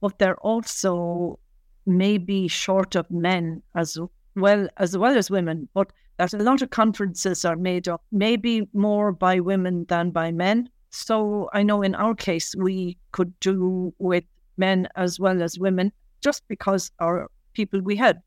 but 0.00 0.18
they're 0.18 0.40
also 0.40 1.38
maybe 1.86 2.48
short 2.48 2.94
of 2.94 3.10
men 3.10 3.62
as 3.74 3.98
well 4.34 4.68
as 4.76 4.96
well 4.96 5.16
as 5.16 5.30
women, 5.30 5.68
but 5.74 5.92
that 6.16 6.32
a 6.32 6.38
lot 6.38 6.62
of 6.62 6.70
conferences 6.70 7.44
are 7.44 7.56
made 7.56 7.88
up 7.88 8.02
maybe 8.12 8.68
more 8.72 9.12
by 9.12 9.40
women 9.40 9.84
than 9.88 10.10
by 10.10 10.32
men. 10.32 10.68
So 10.90 11.48
I 11.52 11.62
know 11.62 11.82
in 11.82 11.94
our 11.94 12.14
case 12.14 12.54
we 12.56 12.98
could 13.12 13.38
do 13.40 13.94
with 13.98 14.24
men 14.56 14.88
as 14.96 15.18
well 15.18 15.42
as 15.42 15.58
women, 15.58 15.92
just 16.20 16.46
because 16.48 16.90
our 16.98 17.30
people 17.54 17.80
we 17.80 17.96
had 17.96 18.20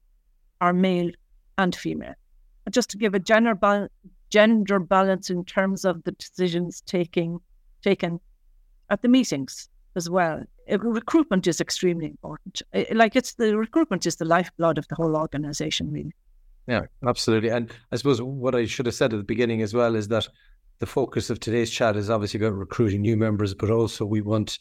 are 0.62 0.74
male 0.74 1.12
and 1.58 1.76
female. 1.76 2.16
Just 2.72 2.90
to 2.92 2.98
give 2.98 3.14
a 3.14 3.20
gender 3.20 3.54
ba- 3.54 3.90
gender 4.30 4.80
balance 4.80 5.30
in 5.30 5.46
terms 5.46 5.86
of 5.86 6.04
the 6.04 6.14
decisions 6.14 6.82
taking 6.86 7.40
taken 7.84 8.20
at 8.90 9.02
the 9.02 9.08
meetings 9.08 9.70
as 9.96 10.10
well. 10.10 10.42
Uh, 10.72 10.80
recruitment 10.80 11.46
is 11.46 11.60
extremely 11.60 12.08
important. 12.08 12.62
Uh, 12.74 12.84
like 12.94 13.16
it's 13.16 13.34
the 13.34 13.58
recruitment 13.58 14.06
is 14.06 14.16
the 14.16 14.26
lifeblood 14.26 14.78
of 14.78 14.88
the 14.88 14.96
whole 14.96 15.16
organization, 15.18 15.92
really. 15.92 16.14
Yeah, 16.68 16.84
absolutely. 17.06 17.50
And 17.50 17.72
I 17.92 17.98
suppose 17.98 18.22
what 18.22 18.56
I 18.56 18.66
should 18.66 18.86
have 18.86 18.96
said 18.96 19.14
at 19.14 19.18
the 19.18 19.24
beginning 19.24 19.62
as 19.62 19.74
well 19.74 19.96
is 19.96 20.08
that 20.08 20.28
the 20.80 20.86
focus 20.86 21.30
of 21.30 21.40
today's 21.40 21.72
chat 21.72 21.96
is 21.96 22.10
obviously 22.10 22.40
about 22.40 22.58
recruiting 22.58 23.02
new 23.02 23.18
members, 23.18 23.54
but 23.54 23.70
also 23.70 24.06
we 24.06 24.22
want 24.22 24.60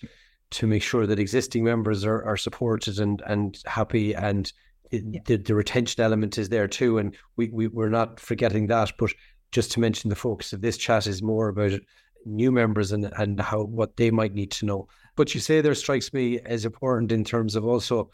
to 0.50 0.66
make 0.66 0.82
sure 0.82 1.06
that 1.06 1.18
existing 1.18 1.64
members 1.64 2.04
are, 2.04 2.22
are 2.24 2.36
supported 2.36 2.98
and, 2.98 3.22
and 3.26 3.58
happy 3.66 4.14
and 4.14 4.52
yeah. 4.90 5.20
the, 5.24 5.36
the 5.36 5.54
retention 5.54 6.02
element 6.02 6.36
is 6.38 6.50
there 6.50 6.68
too. 6.68 6.98
And 6.98 7.16
we, 7.36 7.48
we, 7.48 7.68
we're 7.68 7.88
not 7.88 8.20
forgetting 8.20 8.66
that. 8.66 8.92
But 8.98 9.12
just 9.50 9.72
to 9.72 9.80
mention 9.80 10.10
the 10.10 10.16
focus 10.16 10.52
of 10.52 10.60
this 10.60 10.76
chat 10.76 11.06
is 11.06 11.22
more 11.22 11.48
about 11.48 11.72
new 12.24 12.52
members 12.52 12.92
and, 12.92 13.10
and 13.16 13.40
how 13.40 13.64
what 13.64 13.96
they 13.96 14.10
might 14.10 14.34
need 14.34 14.50
to 14.52 14.66
know. 14.66 14.88
But 15.16 15.34
you 15.34 15.40
say 15.40 15.60
there 15.60 15.74
strikes 15.74 16.12
me 16.12 16.38
as 16.40 16.64
important 16.64 17.12
in 17.12 17.24
terms 17.24 17.56
of 17.56 17.64
also 17.64 18.10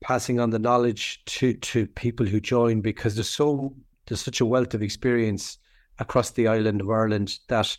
passing 0.00 0.38
on 0.38 0.50
the 0.50 0.58
knowledge 0.58 1.24
to 1.26 1.54
to 1.54 1.86
people 1.86 2.26
who 2.26 2.40
join 2.40 2.80
because 2.80 3.14
there's 3.16 3.28
so 3.28 3.74
there's 4.06 4.20
such 4.20 4.40
a 4.40 4.46
wealth 4.46 4.74
of 4.74 4.82
experience 4.82 5.58
across 5.98 6.30
the 6.30 6.48
island 6.48 6.80
of 6.80 6.90
Ireland 6.90 7.38
that 7.48 7.76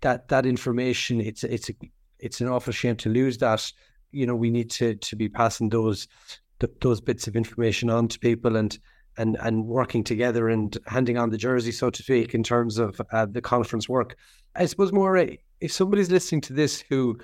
that 0.00 0.28
that 0.28 0.46
information 0.46 1.20
it's 1.20 1.44
it's 1.44 1.70
a, 1.70 1.74
it's 2.18 2.40
an 2.40 2.48
awful 2.48 2.72
shame 2.72 2.96
to 2.96 3.08
lose 3.08 3.38
that. 3.38 3.70
You 4.12 4.26
know, 4.26 4.34
we 4.34 4.50
need 4.50 4.70
to 4.72 4.94
to 4.94 5.16
be 5.16 5.28
passing 5.28 5.68
those 5.68 6.08
those 6.80 7.00
bits 7.00 7.26
of 7.26 7.36
information 7.36 7.90
on 7.90 8.08
to 8.08 8.18
people 8.18 8.56
and 8.56 8.78
and 9.18 9.36
and 9.40 9.66
working 9.66 10.04
together 10.04 10.48
and 10.48 10.76
handing 10.86 11.18
on 11.18 11.30
the 11.30 11.38
jersey, 11.38 11.72
so 11.72 11.90
to 11.90 12.02
speak, 12.02 12.34
in 12.34 12.42
terms 12.42 12.78
of 12.78 13.00
uh, 13.12 13.26
the 13.26 13.40
conference 13.40 13.88
work. 13.88 14.16
I 14.56 14.66
suppose 14.66 14.92
more 14.92 15.16
if 15.60 15.72
somebody's 15.72 16.10
listening 16.10 16.40
to 16.42 16.52
this 16.52 16.80
who 16.80 17.18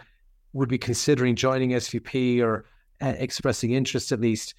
would 0.53 0.69
be 0.69 0.79
considering 0.79 1.37
joining 1.37 1.71
SVP 1.71 2.43
or 2.43 2.67
uh, 3.01 3.15
expressing 3.19 3.73
interest 3.73 4.13
at 4.13 4.21
least, 4.21 4.55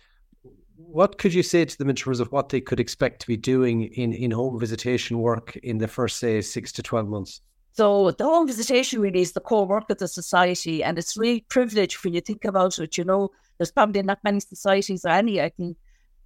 what 0.78 1.18
could 1.18 1.34
you 1.34 1.44
say 1.44 1.66
to 1.66 1.78
them 1.78 1.90
in 1.90 1.96
terms 1.96 2.20
of 2.20 2.32
what 2.32 2.50
they 2.50 2.62
could 2.62 2.80
expect 2.80 3.22
to 3.22 3.28
be 3.28 3.38
doing 3.38 3.84
in, 3.84 4.14
in 4.14 4.32
home 4.32 4.60
visitation 4.60 5.20
work 5.20 5.56
in 5.58 5.80
the 5.80 5.88
first, 5.88 6.18
say, 6.18 6.42
six 6.42 6.72
to 6.74 6.84
12 6.84 7.08
months? 7.08 7.42
So 7.74 8.12
the 8.12 8.24
home 8.24 8.48
visitation 8.48 9.02
really 9.02 9.22
is 9.22 9.34
the 9.34 9.40
core 9.40 9.68
work 9.68 9.90
of 9.90 9.98
the 9.98 10.08
society, 10.08 10.84
and 10.84 10.98
it's 10.98 11.18
really 11.18 11.46
privileged 11.50 12.04
when 12.04 12.14
you 12.14 12.22
think 12.22 12.46
about 12.46 12.80
it. 12.80 12.98
You 12.98 13.04
know, 13.04 13.30
there's 13.58 13.72
probably 13.72 14.02
not 14.02 14.24
many 14.24 14.40
societies 14.40 15.06
or 15.06 15.10
any 15.10 15.42
I 15.42 15.50
think 15.50 15.78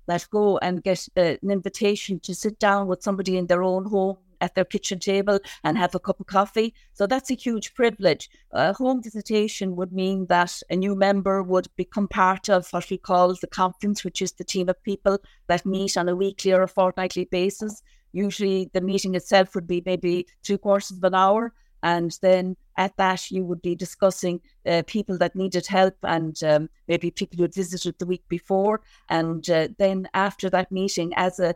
that 0.08 0.28
go 0.32 0.58
and 0.60 0.84
get 0.84 1.08
uh, 1.18 1.36
an 1.42 1.52
invitation 1.52 2.20
to 2.22 2.36
sit 2.36 2.60
down 2.60 2.88
with 2.88 3.04
somebody 3.04 3.38
in 3.38 3.48
their 3.48 3.64
own 3.64 3.86
home 3.86 4.18
at 4.42 4.56
their 4.56 4.66
kitchen 4.66 5.00
table 5.00 5.40
and 5.64 5.78
have 5.78 5.96
a 5.96 6.00
cup 6.00 6.20
of 6.20 6.28
coffee. 6.28 6.74
So 6.94 7.08
that's 7.08 7.32
a 7.32 7.36
huge 7.36 7.74
privilege. 7.74 8.30
A 8.52 8.74
home 8.74 9.02
visitation 9.02 9.76
would 9.78 9.94
mean 9.94 10.26
that 10.28 10.62
a 10.70 10.76
new 10.76 10.96
member 10.96 11.42
would 11.42 11.68
become 11.78 12.08
part 12.08 12.50
of 12.50 12.68
what 12.72 12.90
we 12.90 12.98
call 12.98 13.36
the 13.36 13.48
conference, 13.48 14.04
which 14.04 14.22
is 14.22 14.34
the 14.34 14.44
team 14.44 14.68
of 14.68 14.84
people 14.84 15.20
that 15.48 15.66
meet 15.66 15.96
on 15.96 16.10
a 16.10 16.16
weekly 16.16 16.52
or 16.52 16.64
a 16.64 16.68
fortnightly 16.68 17.26
basis. 17.26 17.82
Usually, 18.12 18.70
the 18.74 18.82
meeting 18.82 19.16
itself 19.16 19.56
would 19.56 19.68
be 19.68 19.82
maybe 19.86 20.28
three 20.44 20.58
quarters 20.58 20.92
of 20.92 21.04
an 21.04 21.16
hour, 21.16 21.54
and 21.84 22.18
then 22.22 22.56
at 22.78 22.96
that, 22.98 23.30
you 23.30 23.44
would 23.44 23.62
be 23.62 23.76
discussing 23.76 24.42
uh, 24.66 24.84
people 24.88 25.18
that 25.18 25.36
needed 25.36 25.68
help 25.68 25.96
and 26.04 26.42
um, 26.44 26.70
maybe 26.88 27.12
people 27.12 27.38
who 27.38 27.44
had 27.44 27.54
visited 27.54 28.00
the 28.00 28.06
week 28.06 28.24
before. 28.30 28.82
And 29.10 29.48
uh, 29.50 29.68
then 29.78 30.08
after 30.14 30.50
that 30.50 30.72
meeting, 30.72 31.14
as 31.16 31.40
a 31.40 31.56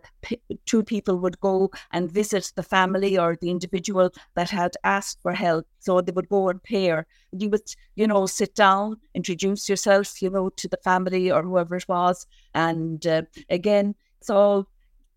two 0.65 0.84
people 0.84 1.17
would 1.17 1.39
go 1.39 1.72
and 1.91 2.12
visit 2.12 2.51
the 2.55 2.63
family 2.63 3.17
or 3.17 3.38
the 3.39 3.50
individual 3.50 4.12
that 4.36 4.50
had 4.50 4.75
asked 4.84 5.22
for 5.22 5.34
help. 5.34 5.65
So 5.79 6.01
they 6.01 6.12
would 6.12 6.29
go 6.29 6.50
in 6.50 6.60
pair. 6.60 7.08
You 7.32 7.50
would, 7.50 7.74
you 7.96 8.08
know, 8.08 8.25
sit 8.25 8.55
down, 8.55 8.98
introduce 9.13 9.70
yourself, 9.70 10.22
you 10.22 10.29
know, 10.29 10.50
to 10.50 10.67
the 10.67 10.77
family 10.84 11.32
or 11.32 11.44
whoever 11.44 11.75
it 11.75 11.88
was. 11.88 12.27
And 12.53 13.05
uh, 13.08 13.24
again, 13.50 13.96
so 14.22 14.67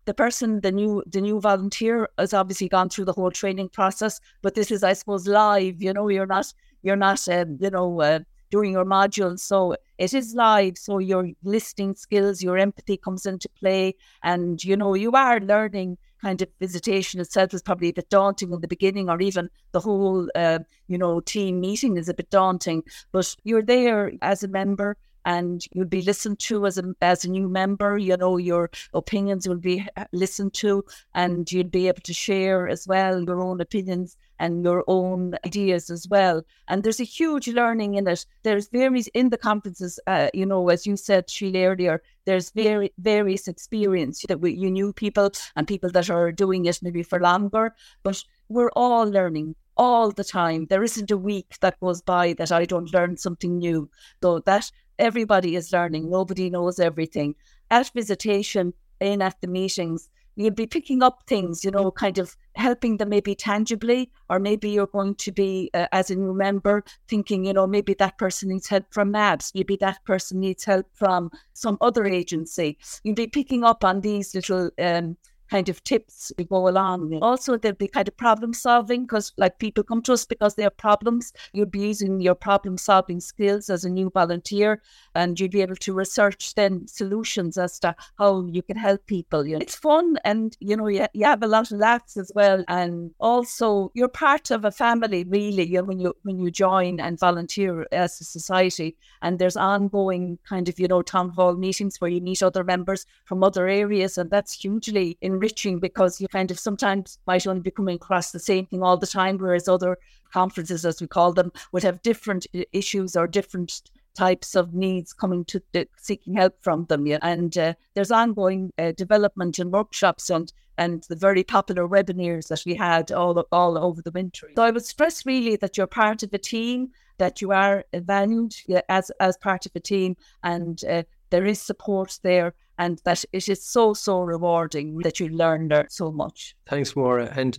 the 0.09 0.13
person, 0.15 0.59
the 0.61 0.71
new 0.71 1.03
the 1.05 1.21
new 1.21 1.39
volunteer, 1.39 2.09
has 2.17 2.33
obviously 2.33 2.67
gone 2.67 2.89
through 2.89 3.05
the 3.05 3.13
whole 3.13 3.29
training 3.29 3.69
process. 3.69 4.19
But 4.41 4.55
this 4.55 4.71
is, 4.71 4.83
I 4.83 4.93
suppose, 4.93 5.27
live. 5.27 5.83
You 5.83 5.93
know, 5.93 6.09
you're 6.09 6.25
not 6.25 6.51
you're 6.81 6.95
not 6.95 7.27
um, 7.29 7.59
you 7.61 7.69
know 7.69 8.01
uh, 8.01 8.19
doing 8.49 8.71
your 8.71 8.85
modules, 8.85 9.41
so 9.41 9.75
it 9.99 10.15
is 10.15 10.33
live. 10.33 10.79
So 10.79 10.97
your 10.97 11.29
listening 11.43 11.93
skills, 11.93 12.41
your 12.41 12.57
empathy 12.57 12.97
comes 12.97 13.27
into 13.27 13.47
play, 13.49 13.93
and 14.23 14.63
you 14.63 14.75
know 14.75 14.95
you 14.95 15.11
are 15.11 15.39
learning. 15.39 15.99
Kind 16.23 16.41
of 16.41 16.49
visitation 16.59 17.21
itself 17.21 17.53
is 17.53 17.61
probably 17.61 17.89
a 17.89 17.93
bit 17.93 18.09
daunting 18.09 18.51
in 18.51 18.61
the 18.61 18.67
beginning, 18.67 19.09
or 19.11 19.21
even 19.21 19.47
the 19.73 19.79
whole, 19.79 20.27
uh, 20.35 20.59
you 20.87 20.97
know, 20.97 21.21
team 21.21 21.61
meeting 21.61 21.95
is 21.97 22.09
a 22.09 22.13
bit 22.15 22.29
daunting. 22.31 22.83
But 23.13 23.35
you're 23.43 23.61
there 23.61 24.11
as 24.21 24.43
a 24.43 24.49
member 24.49 24.97
and 25.25 25.65
you'll 25.73 25.85
be 25.85 26.01
listened 26.01 26.39
to 26.39 26.65
as 26.65 26.77
a 26.77 26.83
as 27.01 27.25
a 27.25 27.29
new 27.29 27.47
member. 27.47 27.97
You 27.97 28.17
know 28.17 28.37
your 28.37 28.69
opinions 28.93 29.47
will 29.47 29.57
be 29.57 29.87
uh, 29.97 30.05
listened 30.11 30.53
to, 30.55 30.83
and 31.13 31.51
you'll 31.51 31.65
be 31.65 31.87
able 31.87 32.01
to 32.01 32.13
share 32.13 32.67
as 32.67 32.87
well 32.87 33.23
your 33.23 33.41
own 33.41 33.61
opinions 33.61 34.17
and 34.39 34.63
your 34.63 34.83
own 34.87 35.35
ideas 35.45 35.89
as 35.89 36.07
well. 36.07 36.41
And 36.67 36.83
there's 36.83 36.99
a 36.99 37.03
huge 37.03 37.47
learning 37.49 37.95
in 37.95 38.07
it. 38.07 38.25
There's 38.43 38.69
various 38.69 39.07
in 39.07 39.29
the 39.29 39.37
conferences. 39.37 39.99
Uh, 40.07 40.29
you 40.33 40.45
know, 40.45 40.69
as 40.69 40.87
you 40.87 40.95
said, 40.95 41.29
Sheila 41.29 41.59
earlier, 41.59 42.01
there's 42.25 42.51
very 42.51 42.93
various 42.97 43.47
experience 43.47 44.23
that 44.27 44.39
we, 44.39 44.53
you 44.53 44.71
knew 44.71 44.93
people 44.93 45.31
and 45.55 45.67
people 45.67 45.89
that 45.91 46.09
are 46.09 46.31
doing 46.31 46.65
it 46.65 46.79
maybe 46.81 47.03
for 47.03 47.19
longer, 47.19 47.75
but 48.03 48.23
we're 48.47 48.71
all 48.75 49.05
learning 49.05 49.55
all 49.77 50.11
the 50.11 50.23
time. 50.23 50.65
There 50.65 50.83
isn't 50.83 51.11
a 51.11 51.17
week 51.17 51.57
that 51.61 51.79
goes 51.79 52.01
by 52.01 52.33
that 52.33 52.51
I 52.51 52.65
don't 52.65 52.93
learn 52.93 53.17
something 53.17 53.57
new. 53.57 53.89
So 54.21 54.39
that 54.39 54.71
everybody 54.99 55.55
is 55.55 55.73
learning. 55.73 56.09
Nobody 56.09 56.49
knows 56.49 56.79
everything. 56.79 57.35
At 57.71 57.91
visitation, 57.95 58.73
in 58.99 59.21
at 59.21 59.39
the 59.41 59.47
meetings, 59.47 60.09
you'll 60.35 60.51
be 60.51 60.67
picking 60.67 61.03
up 61.03 61.23
things, 61.27 61.63
you 61.63 61.71
know, 61.71 61.91
kind 61.91 62.17
of 62.17 62.35
helping 62.55 62.97
them 62.97 63.09
maybe 63.09 63.35
tangibly, 63.35 64.11
or 64.29 64.39
maybe 64.39 64.69
you're 64.69 64.87
going 64.87 65.15
to 65.15 65.31
be, 65.31 65.69
uh, 65.73 65.87
as 65.91 66.09
a 66.09 66.15
new 66.15 66.33
member, 66.33 66.83
thinking, 67.07 67.45
you 67.45 67.53
know, 67.53 67.67
maybe 67.67 67.93
that 67.95 68.17
person 68.17 68.49
needs 68.49 68.67
help 68.67 68.85
from 68.91 69.11
MABS, 69.11 69.53
maybe 69.53 69.75
that 69.77 70.03
person 70.05 70.39
needs 70.39 70.63
help 70.63 70.85
from 70.93 71.29
some 71.53 71.77
other 71.81 72.05
agency. 72.05 72.77
You'll 73.03 73.15
be 73.15 73.27
picking 73.27 73.63
up 73.63 73.83
on 73.83 74.01
these 74.01 74.33
little 74.33 74.69
um, 74.79 75.17
kind 75.49 75.69
of 75.69 75.83
tips 75.83 76.31
we 76.37 76.43
go 76.43 76.67
along. 76.67 77.09
with. 77.09 77.21
Also, 77.21 77.57
there'll 77.57 77.75
be 77.75 77.87
kind 77.87 78.07
of 78.07 78.15
problem 78.17 78.53
solving 78.53 79.03
because, 79.03 79.33
like, 79.37 79.59
people 79.59 79.83
come 79.83 80.01
to 80.03 80.13
us 80.13 80.25
because 80.25 80.55
they 80.55 80.63
have 80.63 80.77
problems. 80.77 81.33
You'll 81.53 81.65
be 81.65 81.79
using 81.79 82.21
your 82.21 82.35
problem 82.35 82.77
solving 82.77 83.19
skills 83.19 83.69
as 83.69 83.83
a 83.83 83.89
new 83.89 84.09
volunteer, 84.09 84.81
and 85.15 85.39
you'll 85.39 85.49
be 85.49 85.61
able 85.61 85.75
to 85.77 85.93
research 85.93 86.53
then 86.55 86.87
solutions 86.87 87.57
as 87.57 87.79
to 87.79 87.95
how 88.17 88.45
you 88.45 88.61
can 88.61 88.77
help 88.77 89.05
people. 89.07 89.45
You 89.45 89.55
know, 89.55 89.61
it's 89.61 89.75
fun, 89.75 90.17
and 90.23 90.55
you 90.59 90.77
know, 90.77 90.87
you, 90.87 91.07
you 91.13 91.25
have 91.25 91.43
a 91.43 91.47
lot 91.47 91.71
of 91.71 91.79
laughs 91.79 92.17
as 92.17 92.31
well, 92.35 92.63
and 92.67 93.11
also 93.19 93.91
you're 93.93 94.07
part 94.07 94.51
of 94.51 94.65
a 94.65 94.71
family, 94.71 95.23
really. 95.23 95.65
You 95.67 95.79
know, 95.79 95.83
when 95.83 95.99
you 95.99 96.15
when 96.23 96.37
you 96.37 96.51
join 96.51 96.99
and 96.99 97.19
volunteer 97.19 97.87
as 97.91 98.21
a 98.21 98.23
society, 98.23 98.95
and 99.21 99.39
there's 99.39 99.57
ongoing 99.57 100.37
kind 100.47 100.69
of 100.69 100.79
you 100.79 100.87
know 100.87 101.01
town 101.01 101.29
hall 101.29 101.55
meetings 101.55 101.99
where 101.99 102.11
you 102.11 102.21
meet 102.21 102.43
other 102.43 102.63
members 102.63 103.05
from 103.25 103.43
other 103.43 103.67
areas, 103.67 104.17
and 104.17 104.29
that's 104.29 104.53
hugely 104.53 105.17
in 105.21 105.38
enriching 105.39 105.79
because 105.79 106.19
you 106.19 106.27
kind 106.27 106.51
of 106.51 106.59
sometimes 106.59 107.17
might 107.25 107.47
only 107.47 107.61
be 107.61 107.71
coming 107.71 107.95
across 107.95 108.31
the 108.31 108.39
same 108.39 108.65
thing 108.65 108.83
all 108.83 108.97
the 108.97 109.07
time, 109.07 109.37
whereas 109.37 109.67
other 109.67 109.97
conferences, 110.33 110.85
as 110.85 111.01
we 111.01 111.07
call 111.07 111.33
them, 111.33 111.51
would 111.71 111.83
have 111.83 112.01
different 112.01 112.45
issues 112.73 113.15
or 113.15 113.27
different 113.27 113.81
types 114.15 114.55
of 114.55 114.73
needs 114.73 115.13
coming 115.13 115.45
to 115.45 115.61
the, 115.71 115.87
seeking 115.97 116.33
help 116.35 116.53
from 116.61 116.85
them. 116.85 117.07
And 117.21 117.57
uh, 117.57 117.73
there's 117.93 118.11
ongoing 118.11 118.71
uh, 118.77 118.91
development 118.91 119.59
and 119.59 119.71
workshops 119.71 120.29
and 120.29 120.51
and 120.77 121.03
the 121.09 121.15
very 121.15 121.43
popular 121.43 121.85
webinars 121.89 122.47
that 122.47 122.63
we 122.65 122.73
had 122.73 123.11
all 123.11 123.45
all 123.51 123.77
over 123.77 124.01
the 124.01 124.11
winter. 124.11 124.49
So 124.55 124.63
I 124.63 124.71
would 124.71 124.85
stress 124.85 125.25
really 125.25 125.55
that 125.57 125.77
you're 125.77 125.87
part 125.87 126.23
of 126.23 126.33
a 126.33 126.37
team, 126.37 126.91
that 127.17 127.41
you 127.41 127.51
are 127.51 127.83
valued 127.93 128.55
as 128.87 129.11
as 129.19 129.37
part 129.37 129.65
of 129.65 129.71
a 129.75 129.79
team, 129.79 130.15
and 130.43 130.83
uh, 130.85 131.03
there 131.29 131.45
is 131.45 131.61
support 131.61 132.19
there 132.23 132.53
and 132.77 133.01
that 133.03 133.25
it 133.33 133.49
is 133.49 133.63
so, 133.63 133.93
so 133.93 134.21
rewarding 134.21 134.97
that 134.99 135.19
you 135.19 135.29
learn 135.29 135.67
there 135.67 135.87
so 135.89 136.11
much. 136.11 136.55
Thanks, 136.67 136.93
Máire. 136.93 137.35
And 137.35 137.57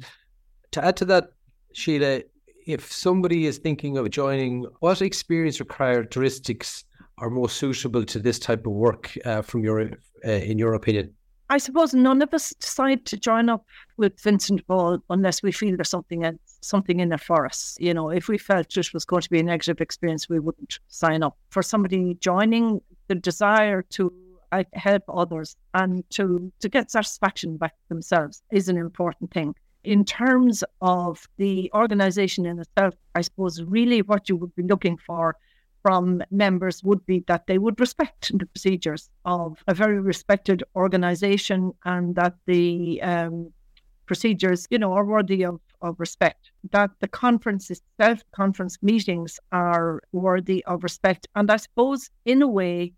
to 0.73 0.85
add 0.85 0.97
to 0.97 1.05
that, 1.07 1.33
Sheila, 1.75 2.23
if 2.67 2.93
somebody 2.93 3.47
is 3.47 3.59
thinking 3.59 3.99
of 3.99 4.11
joining, 4.11 4.67
what 4.81 5.03
experience 5.03 5.61
or 5.61 5.65
characteristics 5.67 6.85
are 7.19 7.31
most 7.31 7.57
suitable 7.59 8.05
to 8.05 8.19
this 8.19 8.39
type 8.39 8.67
of 8.67 8.73
work 8.73 9.17
uh, 9.25 9.43
from 9.43 9.63
your, 9.63 9.81
uh, 9.83 10.31
in 10.31 10.59
your 10.59 10.75
opinion? 10.75 11.15
I 11.51 11.59
suppose 11.59 11.93
none 11.93 12.23
of 12.23 12.33
us 12.33 12.55
decide 12.61 13.05
to 13.07 13.17
join 13.17 13.49
up 13.49 13.67
with 13.97 14.21
Vincent 14.21 14.61
de 14.61 14.65
Paul 14.67 15.01
unless 15.11 15.43
we 15.43 15.51
feel 15.51 15.75
there's 15.75 15.91
something 15.91 16.23
in, 16.23 16.39
something 16.61 17.01
in 17.01 17.13
it 17.13 17.21
for 17.21 17.45
us. 17.45 17.77
You 17.81 17.93
know, 17.93 18.11
if 18.11 18.29
we 18.29 18.39
felt 18.39 18.77
it 18.77 18.95
was 18.95 19.05
going 19.05 19.23
to 19.23 19.31
be 19.31 19.41
a 19.41 19.43
negative 19.43 19.81
experience, 19.81 20.29
we 20.29 20.39
wouldn't 20.39 20.79
sign 20.87 21.25
up. 21.25 21.37
For 21.51 21.61
somebody 21.61 22.15
joining, 22.21 22.81
the 23.09 23.17
desire 23.17 23.83
to 23.91 24.13
uh, 24.53 24.63
help 24.75 25.03
others 25.13 25.57
and 25.75 26.09
to, 26.11 26.53
to 26.61 26.69
get 26.69 26.93
satisfaction 26.93 27.57
back 27.57 27.75
themselves 27.89 28.43
is 28.53 28.69
an 28.69 28.77
important 28.77 29.33
thing. 29.33 29.57
In 29.83 30.05
terms 30.05 30.63
of 30.83 31.29
the 31.37 31.69
organization 31.75 32.47
in 32.47 32.61
itself, 32.61 32.95
I 33.17 33.23
suppose 33.23 33.61
really 33.65 34.03
what 34.03 34.29
you 34.29 34.37
would 34.37 34.55
be 34.55 34.63
looking 34.63 34.99
for 34.99 35.35
from 35.83 36.23
members 36.31 36.83
would 36.85 37.05
be 37.07 37.25
that 37.27 37.47
they 37.47 37.59
would 37.59 37.81
respect 37.81 38.31
the 38.39 38.47
procedures 38.47 39.11
of 39.25 39.63
a 39.67 39.75
very 39.75 40.01
respected 40.01 40.63
organization 40.77 41.73
and 41.85 42.15
that 42.17 42.35
the 42.47 43.01
um, 43.03 43.53
procedures, 44.07 44.67
you 44.71 44.79
know, 44.79 44.93
are 44.93 45.05
worthy 45.05 45.45
of, 45.45 45.61
of 45.83 45.99
respect. 45.99 46.51
That 46.73 46.91
the 47.01 47.09
conference 47.09 47.71
itself, 47.71 48.23
conference 48.33 48.77
meetings 48.83 49.39
are 49.53 50.03
worthy 50.13 50.65
of 50.65 50.83
respect. 50.83 51.29
And 51.37 51.51
I 51.51 51.57
suppose, 51.57 52.11
in 52.25 52.43
a 52.43 52.49
way, 52.49 52.93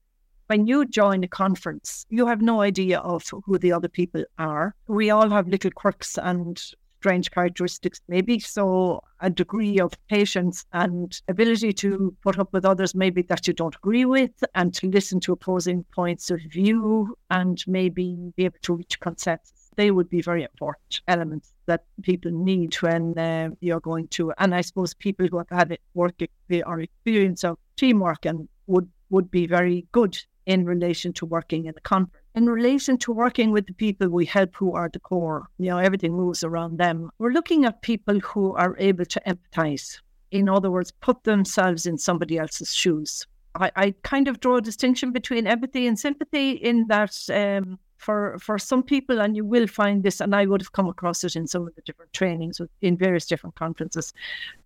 when 0.47 0.66
you 0.66 0.85
join 0.87 1.23
a 1.23 1.29
conference, 1.29 2.07
you 2.11 2.27
have 2.27 2.42
no 2.42 2.61
idea 2.61 2.99
of 3.01 3.25
who 3.45 3.59
the 3.59 3.73
other 3.73 3.88
people 3.88 4.25
are. 4.38 4.75
We 4.87 5.11
all 5.11 5.31
have 5.31 5.49
little 5.49 5.71
quirks 5.71 6.18
and 6.18 6.61
strange 7.03 7.33
characteristics, 7.33 8.01
maybe. 8.07 8.38
So, 8.38 9.03
a 9.21 9.29
degree 9.29 9.81
of 9.81 9.91
patience 10.09 10.65
and 10.73 11.21
ability 11.27 11.73
to 11.85 12.15
put 12.23 12.38
up 12.38 12.53
with 12.53 12.65
others, 12.65 12.95
maybe 12.95 13.23
that 13.23 13.49
you 13.49 13.55
don't 13.55 13.75
agree 13.75 14.05
with, 14.05 14.37
and 14.55 14.73
to 14.75 14.87
listen 14.88 15.19
to 15.21 15.33
opposing 15.33 15.85
points 16.01 16.31
of 16.31 16.41
view 16.59 17.17
and 17.31 17.57
maybe 17.67 18.07
be 18.37 18.45
able 18.45 18.62
to 18.62 18.75
reach 18.75 19.01
consensus. 19.01 19.71
They 19.75 19.91
would 19.91 20.09
be 20.11 20.23
very 20.23 20.45
important 20.45 21.01
elements 21.09 21.53
that 21.67 21.83
people 22.03 22.31
need 22.31 22.75
when 22.87 23.19
uh, 23.19 23.49
you're 23.61 23.81
going 23.81 24.07
to. 24.17 24.33
And 24.38 24.55
I 24.55 24.61
suppose 24.61 24.95
people 24.95 25.27
who 25.27 25.38
have 25.38 25.51
had 25.51 25.79
work 25.95 26.23
or 26.67 26.81
experience 26.81 27.43
of 27.43 27.59
teamwork 27.77 28.27
and 28.27 28.49
would 28.69 28.88
would 29.11 29.31
be 29.31 29.47
very 29.47 29.87
good 29.93 30.17
in 30.47 30.65
relation 30.65 31.12
to 31.15 31.27
working 31.27 31.67
in 31.67 31.75
a 31.77 31.81
conference. 31.81 32.22
In 32.35 32.47
relation 32.47 32.97
to 32.99 33.12
working 33.12 33.51
with 33.51 33.66
the 33.66 33.75
people 33.75 34.09
we 34.09 34.25
help 34.25 34.55
who 34.57 34.73
are 34.73 34.88
the 34.88 35.01
core, 35.01 35.49
you 35.59 35.66
know, 35.66 35.77
everything 35.77 36.14
moves 36.14 36.42
around 36.42 36.79
them. 36.79 37.11
We're 37.18 37.33
looking 37.33 37.66
at 37.66 37.83
people 37.83 38.21
who 38.21 38.55
are 38.55 38.75
able 38.79 39.05
to 39.05 39.21
empathize. 39.27 40.01
In 40.31 40.49
other 40.49 40.71
words, 40.71 40.92
put 40.92 41.25
themselves 41.25 41.85
in 41.85 41.99
somebody 41.99 42.38
else's 42.38 42.75
shoes. 42.75 43.27
I, 43.55 43.71
I 43.77 43.95
kind 44.03 44.29
of 44.29 44.40
draw 44.40 44.57
a 44.57 44.62
distinction 44.62 45.12
between 45.12 45.47
empathy 45.47 45.87
and 45.87 45.99
sympathy 45.99 46.53
in 46.53 46.87
that 46.88 47.14
um, 47.31 47.79
for 47.99 48.38
for 48.38 48.59
some 48.59 48.83
people, 48.83 49.21
and 49.21 49.37
you 49.37 49.45
will 49.45 49.66
find 49.66 50.03
this, 50.03 50.21
and 50.21 50.35
I 50.35 50.47
would 50.47 50.62
have 50.62 50.73
come 50.73 50.88
across 50.88 51.23
it 51.25 51.37
in 51.37 51.47
some 51.47 51.66
of 51.68 51.75
the 51.75 51.83
different 51.83 52.14
trainings 52.14 52.61
in 52.81 52.97
various 52.97 53.27
different 53.27 53.57
conferences, 53.57 54.12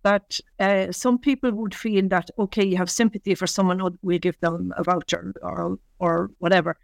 that 0.03 0.39
uh, 0.59 0.91
some 0.91 1.19
people 1.19 1.51
would 1.51 1.75
feel 1.75 2.07
that 2.07 2.31
okay, 2.39 2.65
you 2.65 2.77
have 2.77 2.89
sympathy 2.89 3.35
for 3.35 3.45
someone, 3.45 3.97
we 4.01 4.19
give 4.19 4.39
them 4.39 4.73
a 4.77 4.83
voucher 4.83 5.33
or 5.43 5.77
or 5.99 6.31
whatever, 6.39 6.77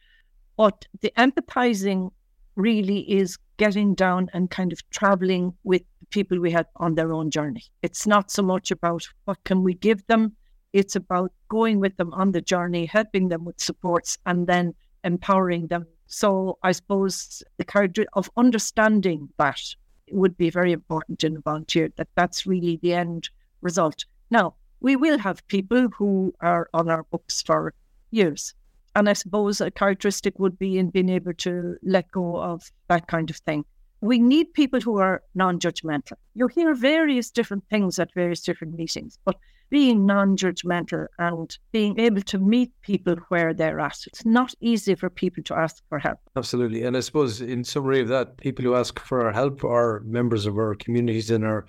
but 0.57 0.85
the 1.01 1.11
empathizing 1.17 2.11
really 2.55 2.99
is 3.11 3.37
getting 3.57 3.95
down 3.95 4.29
and 4.33 4.49
kind 4.49 4.71
of 4.71 4.87
traveling 4.89 5.53
with 5.63 5.81
people 6.09 6.39
we 6.39 6.51
had 6.51 6.67
on 6.77 6.95
their 6.95 7.11
own 7.11 7.29
journey. 7.31 7.63
It's 7.81 8.05
not 8.05 8.29
so 8.29 8.43
much 8.43 8.71
about 8.71 9.07
what 9.25 9.43
can 9.43 9.63
we 9.63 9.73
give 9.73 10.05
them, 10.07 10.35
it's 10.73 10.95
about 10.95 11.31
going 11.49 11.79
with 11.79 11.95
them 11.97 12.11
on 12.13 12.31
the 12.31 12.41
journey, 12.41 12.85
helping 12.85 13.29
them 13.29 13.45
with 13.45 13.59
supports, 13.59 14.17
and 14.25 14.47
then 14.47 14.73
empowering 15.03 15.67
them. 15.67 15.85
So 16.07 16.57
I 16.63 16.71
suppose 16.71 17.43
the 17.57 17.65
character 17.65 18.05
of 18.13 18.29
understanding 18.37 19.29
that 19.37 19.61
would 20.11 20.37
be 20.37 20.49
very 20.49 20.71
important 20.71 21.23
in 21.23 21.37
a 21.37 21.41
volunteer, 21.41 21.89
that 21.95 22.09
that's 22.15 22.45
really 22.45 22.77
the 22.81 22.93
end 22.93 23.29
result. 23.61 24.05
Now, 24.29 24.55
we 24.79 24.95
will 24.95 25.17
have 25.17 25.47
people 25.47 25.87
who 25.89 26.33
are 26.41 26.69
on 26.73 26.89
our 26.89 27.03
books 27.03 27.41
for 27.41 27.73
years. 28.11 28.53
And 28.95 29.09
I 29.09 29.13
suppose 29.13 29.59
a 29.59 29.71
characteristic 29.71 30.37
would 30.39 30.57
be 30.59 30.77
in 30.77 30.89
being 30.89 31.09
able 31.09 31.33
to 31.33 31.75
let 31.83 32.11
go 32.11 32.37
of 32.37 32.71
that 32.89 33.07
kind 33.07 33.29
of 33.29 33.37
thing. 33.37 33.65
We 34.01 34.19
need 34.19 34.53
people 34.53 34.81
who 34.81 34.99
are 34.99 35.23
non 35.33 35.59
judgmental. 35.59 36.17
You 36.35 36.47
hear 36.47 36.75
various 36.75 37.31
different 37.31 37.63
things 37.69 37.97
at 37.99 38.13
various 38.13 38.41
different 38.41 38.75
meetings, 38.75 39.17
but 39.25 39.37
being 39.69 40.05
non 40.05 40.37
judgmental 40.37 41.07
and 41.17 41.57
being 41.71 41.99
able 41.99 42.21
to 42.21 42.37
meet 42.37 42.71
people 42.81 43.15
where 43.29 43.53
they're 43.53 43.79
at. 43.79 43.97
It's 44.05 44.25
not 44.25 44.53
easy 44.59 44.93
for 44.93 45.09
people 45.09 45.41
to 45.45 45.55
ask 45.55 45.81
for 45.89 45.97
help. 45.97 46.19
Absolutely. 46.35 46.83
And 46.83 46.95
I 46.95 46.99
suppose, 46.99 47.41
in 47.41 47.63
summary 47.63 48.01
of 48.01 48.09
that, 48.09 48.37
people 48.37 48.63
who 48.63 48.75
ask 48.75 48.99
for 48.99 49.25
our 49.25 49.31
help 49.31 49.63
are 49.63 50.01
members 50.05 50.45
of 50.45 50.57
our 50.57 50.75
communities 50.75 51.31
and 51.31 51.43
our 51.43 51.65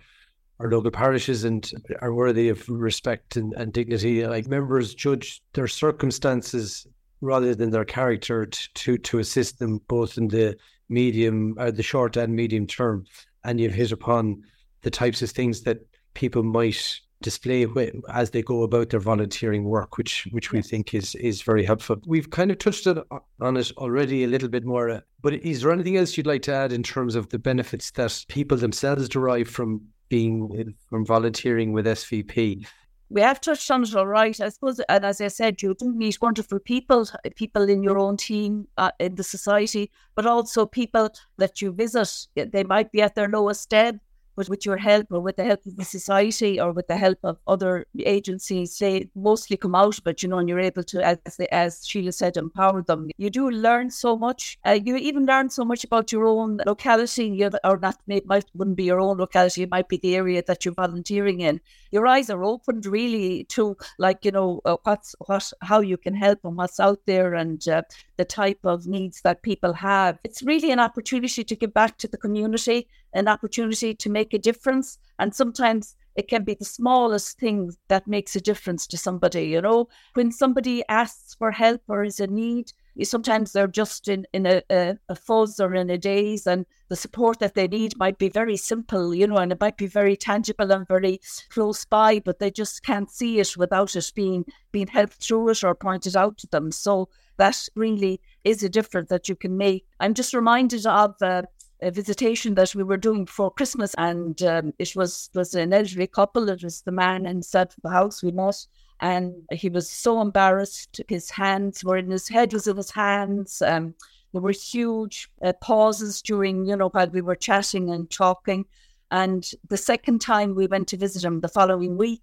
our 0.60 0.70
local 0.70 0.90
parishes 0.90 1.44
and 1.44 1.70
are 2.00 2.14
worthy 2.14 2.48
of 2.48 2.68
respect 2.68 3.36
and, 3.36 3.54
and 3.54 3.72
dignity. 3.72 4.26
Like 4.26 4.46
members 4.46 4.94
judge 4.94 5.42
their 5.52 5.66
circumstances 5.66 6.86
rather 7.24 7.54
than 7.54 7.70
their 7.70 7.84
character 7.84 8.46
to 8.46 8.98
to 8.98 9.18
assist 9.18 9.58
them 9.58 9.80
both 9.88 10.18
in 10.18 10.28
the 10.28 10.56
medium, 10.88 11.56
uh, 11.58 11.70
the 11.70 11.82
short 11.82 12.16
and 12.16 12.34
medium 12.34 12.66
term. 12.66 13.06
And 13.44 13.60
you've 13.60 13.74
hit 13.74 13.92
upon 13.92 14.42
the 14.82 14.90
types 14.90 15.22
of 15.22 15.30
things 15.30 15.62
that 15.62 15.78
people 16.14 16.42
might 16.42 17.00
display 17.22 17.66
as 18.12 18.30
they 18.30 18.42
go 18.42 18.62
about 18.62 18.90
their 18.90 19.00
volunteering 19.00 19.64
work, 19.64 19.96
which 19.96 20.28
which 20.30 20.52
we 20.52 20.62
think 20.62 20.94
is 20.94 21.14
is 21.16 21.42
very 21.42 21.64
helpful. 21.64 21.96
We've 22.06 22.30
kind 22.30 22.50
of 22.50 22.58
touched 22.58 22.86
on 22.86 23.56
it 23.56 23.72
already 23.78 24.24
a 24.24 24.28
little 24.28 24.48
bit 24.48 24.64
more, 24.64 25.02
but 25.22 25.34
is 25.34 25.62
there 25.62 25.72
anything 25.72 25.96
else 25.96 26.16
you'd 26.16 26.26
like 26.26 26.42
to 26.42 26.54
add 26.54 26.72
in 26.72 26.82
terms 26.82 27.14
of 27.14 27.30
the 27.30 27.38
benefits 27.38 27.90
that 27.92 28.24
people 28.28 28.58
themselves 28.58 29.08
derive 29.08 29.48
from 29.48 29.80
being 30.10 30.74
from 30.90 31.04
volunteering 31.06 31.72
with 31.72 31.86
SVP? 31.86 32.66
We 33.14 33.20
have 33.20 33.40
touched 33.40 33.70
on 33.70 33.84
it 33.84 33.94
all 33.94 34.08
right, 34.08 34.38
I 34.40 34.48
suppose. 34.48 34.80
And 34.88 35.04
as 35.04 35.20
I 35.20 35.28
said, 35.28 35.62
you 35.62 35.76
do 35.78 35.92
meet 35.92 36.20
wonderful 36.20 36.58
people, 36.58 37.08
people 37.36 37.68
in 37.70 37.84
your 37.84 37.96
own 37.96 38.16
team, 38.16 38.66
uh, 38.76 38.90
in 38.98 39.14
the 39.14 39.22
society, 39.22 39.92
but 40.16 40.26
also 40.26 40.66
people 40.66 41.10
that 41.36 41.62
you 41.62 41.70
visit. 41.70 42.26
They 42.34 42.64
might 42.64 42.90
be 42.90 43.02
at 43.02 43.14
their 43.14 43.28
lowest 43.28 43.72
ebb, 43.72 44.00
but 44.36 44.48
with 44.48 44.66
your 44.66 44.76
help 44.76 45.06
or 45.10 45.20
with 45.20 45.36
the 45.36 45.44
help 45.44 45.64
of 45.66 45.76
the 45.76 45.84
society 45.84 46.60
or 46.60 46.72
with 46.72 46.86
the 46.88 46.96
help 46.96 47.18
of 47.22 47.38
other 47.46 47.86
agencies, 47.98 48.78
they 48.78 49.08
mostly 49.14 49.56
come 49.56 49.74
out, 49.74 49.98
but 50.04 50.22
you 50.22 50.28
know, 50.28 50.38
and 50.38 50.48
you're 50.48 50.60
able 50.60 50.82
to, 50.84 51.04
as, 51.04 51.18
as 51.52 51.86
Sheila 51.86 52.12
said, 52.12 52.36
empower 52.36 52.82
them. 52.82 53.08
You 53.16 53.30
do 53.30 53.50
learn 53.50 53.90
so 53.90 54.16
much. 54.16 54.58
Uh, 54.64 54.78
you 54.84 54.96
even 54.96 55.26
learn 55.26 55.50
so 55.50 55.64
much 55.64 55.84
about 55.84 56.12
your 56.12 56.26
own 56.26 56.60
locality, 56.66 57.26
you 57.26 57.50
or 57.64 57.78
not, 57.78 57.98
might 58.06 58.44
wouldn't 58.54 58.76
be 58.76 58.84
your 58.84 59.00
own 59.00 59.18
locality, 59.18 59.62
it 59.62 59.70
might 59.70 59.88
be 59.88 59.98
the 59.98 60.16
area 60.16 60.42
that 60.46 60.64
you're 60.64 60.74
volunteering 60.74 61.40
in. 61.40 61.60
Your 61.90 62.06
eyes 62.06 62.30
are 62.30 62.44
opened 62.44 62.86
really 62.86 63.44
to, 63.44 63.76
like, 63.98 64.24
you 64.24 64.30
know, 64.30 64.60
uh, 64.64 64.76
what's, 64.82 65.14
what, 65.26 65.52
how 65.60 65.80
you 65.80 65.96
can 65.96 66.14
help 66.14 66.40
and 66.44 66.56
what's 66.56 66.80
out 66.80 67.00
there 67.06 67.34
and 67.34 67.66
uh, 67.68 67.82
the 68.16 68.24
type 68.24 68.58
of 68.64 68.86
needs 68.86 69.20
that 69.22 69.42
people 69.42 69.72
have. 69.72 70.18
It's 70.24 70.42
really 70.42 70.70
an 70.70 70.80
opportunity 70.80 71.44
to 71.44 71.56
give 71.56 71.72
back 71.72 71.98
to 71.98 72.08
the 72.08 72.16
community 72.16 72.88
an 73.14 73.28
opportunity 73.28 73.94
to 73.94 74.10
make 74.10 74.34
a 74.34 74.38
difference. 74.38 74.98
And 75.18 75.34
sometimes 75.34 75.96
it 76.16 76.28
can 76.28 76.44
be 76.44 76.54
the 76.54 76.64
smallest 76.64 77.38
thing 77.38 77.72
that 77.88 78.06
makes 78.06 78.36
a 78.36 78.40
difference 78.40 78.86
to 78.88 78.98
somebody. 78.98 79.46
You 79.46 79.60
know, 79.60 79.88
when 80.14 80.30
somebody 80.30 80.84
asks 80.88 81.34
for 81.34 81.50
help 81.50 81.82
or 81.88 82.04
is 82.04 82.20
in 82.20 82.34
need, 82.34 82.72
sometimes 83.02 83.52
they're 83.52 83.66
just 83.66 84.06
in, 84.06 84.24
in 84.32 84.46
a, 84.46 84.62
a, 84.70 84.96
a, 85.08 85.16
fuzz 85.16 85.58
or 85.58 85.74
in 85.74 85.90
a 85.90 85.98
daze, 85.98 86.46
and 86.46 86.64
the 86.88 86.94
support 86.94 87.40
that 87.40 87.54
they 87.54 87.66
need 87.66 87.96
might 87.98 88.18
be 88.18 88.28
very 88.28 88.56
simple, 88.56 89.12
you 89.12 89.26
know, 89.26 89.38
and 89.38 89.50
it 89.50 89.60
might 89.60 89.76
be 89.76 89.88
very 89.88 90.16
tangible 90.16 90.70
and 90.70 90.86
very 90.86 91.20
close 91.48 91.84
by, 91.84 92.20
but 92.20 92.38
they 92.38 92.52
just 92.52 92.84
can't 92.84 93.10
see 93.10 93.40
it 93.40 93.56
without 93.56 93.96
it 93.96 94.12
being 94.14 94.44
being 94.70 94.86
helped 94.86 95.14
through 95.14 95.48
it 95.48 95.64
or 95.64 95.74
pointed 95.74 96.16
out 96.16 96.38
to 96.38 96.46
them. 96.48 96.70
So 96.70 97.08
that 97.36 97.68
really 97.74 98.20
is 98.44 98.62
a 98.62 98.68
difference 98.68 99.08
that 99.08 99.28
you 99.28 99.34
can 99.34 99.56
make. 99.56 99.84
I'm 99.98 100.14
just 100.14 100.34
reminded 100.34 100.86
of 100.86 101.14
uh, 101.20 101.42
a 101.84 101.90
visitation 101.90 102.54
that 102.54 102.74
we 102.74 102.82
were 102.82 102.96
doing 102.96 103.26
before 103.26 103.50
Christmas, 103.50 103.94
and 103.98 104.42
um, 104.42 104.72
it 104.78 104.96
was 104.96 105.30
was 105.34 105.54
an 105.54 105.72
elderly 105.72 106.06
couple. 106.06 106.48
It 106.48 106.62
was 106.62 106.80
the 106.82 106.92
man 106.92 107.26
inside 107.26 107.74
the 107.82 107.90
house 107.90 108.22
we 108.22 108.32
met, 108.32 108.66
and 109.00 109.34
he 109.52 109.68
was 109.68 109.90
so 109.90 110.20
embarrassed. 110.20 111.00
His 111.08 111.30
hands 111.30 111.84
were 111.84 111.98
in 111.98 112.10
his 112.10 112.28
head 112.28 112.52
was 112.52 112.66
in 112.66 112.76
his 112.76 112.90
hands. 112.90 113.60
Um, 113.60 113.94
there 114.32 114.42
were 114.42 114.50
huge 114.50 115.30
uh, 115.42 115.52
pauses 115.60 116.20
during, 116.20 116.66
you 116.66 116.74
know, 116.74 116.88
while 116.88 117.08
we 117.08 117.20
were 117.20 117.36
chatting 117.36 117.90
and 117.90 118.10
talking. 118.10 118.64
And 119.12 119.48
the 119.68 119.76
second 119.76 120.20
time 120.20 120.56
we 120.56 120.66
went 120.66 120.88
to 120.88 120.96
visit 120.96 121.22
him 121.22 121.40
the 121.40 121.48
following 121.48 121.96
week, 121.96 122.22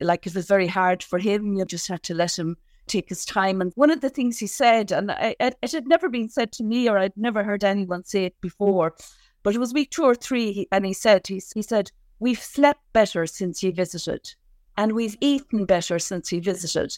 like 0.00 0.26
it 0.28 0.34
was 0.34 0.46
very 0.46 0.68
hard 0.68 1.02
for 1.02 1.18
him. 1.18 1.54
You 1.54 1.64
just 1.64 1.88
had 1.88 2.04
to 2.04 2.14
let 2.14 2.38
him 2.38 2.56
take 2.90 3.08
his 3.08 3.24
time. 3.24 3.60
And 3.60 3.72
one 3.76 3.90
of 3.90 4.00
the 4.00 4.10
things 4.10 4.38
he 4.38 4.46
said, 4.46 4.92
and 4.92 5.10
I, 5.10 5.36
it, 5.40 5.56
it 5.62 5.72
had 5.72 5.86
never 5.86 6.08
been 6.08 6.28
said 6.28 6.52
to 6.52 6.64
me, 6.64 6.88
or 6.88 6.98
I'd 6.98 7.16
never 7.16 7.44
heard 7.44 7.64
anyone 7.64 8.04
say 8.04 8.24
it 8.24 8.40
before, 8.40 8.94
but 9.42 9.54
it 9.54 9.58
was 9.58 9.72
week 9.72 9.90
two 9.90 10.04
or 10.04 10.14
three, 10.14 10.68
and 10.70 10.84
he 10.84 10.92
said, 10.92 11.26
he, 11.26 11.40
he 11.54 11.62
said, 11.62 11.90
we've 12.18 12.42
slept 12.42 12.82
better 12.92 13.26
since 13.26 13.60
he 13.60 13.70
visited. 13.70 14.34
And 14.76 14.92
we've 14.92 15.16
eaten 15.20 15.66
better 15.66 15.98
since 15.98 16.30
he 16.30 16.40
visited. 16.40 16.96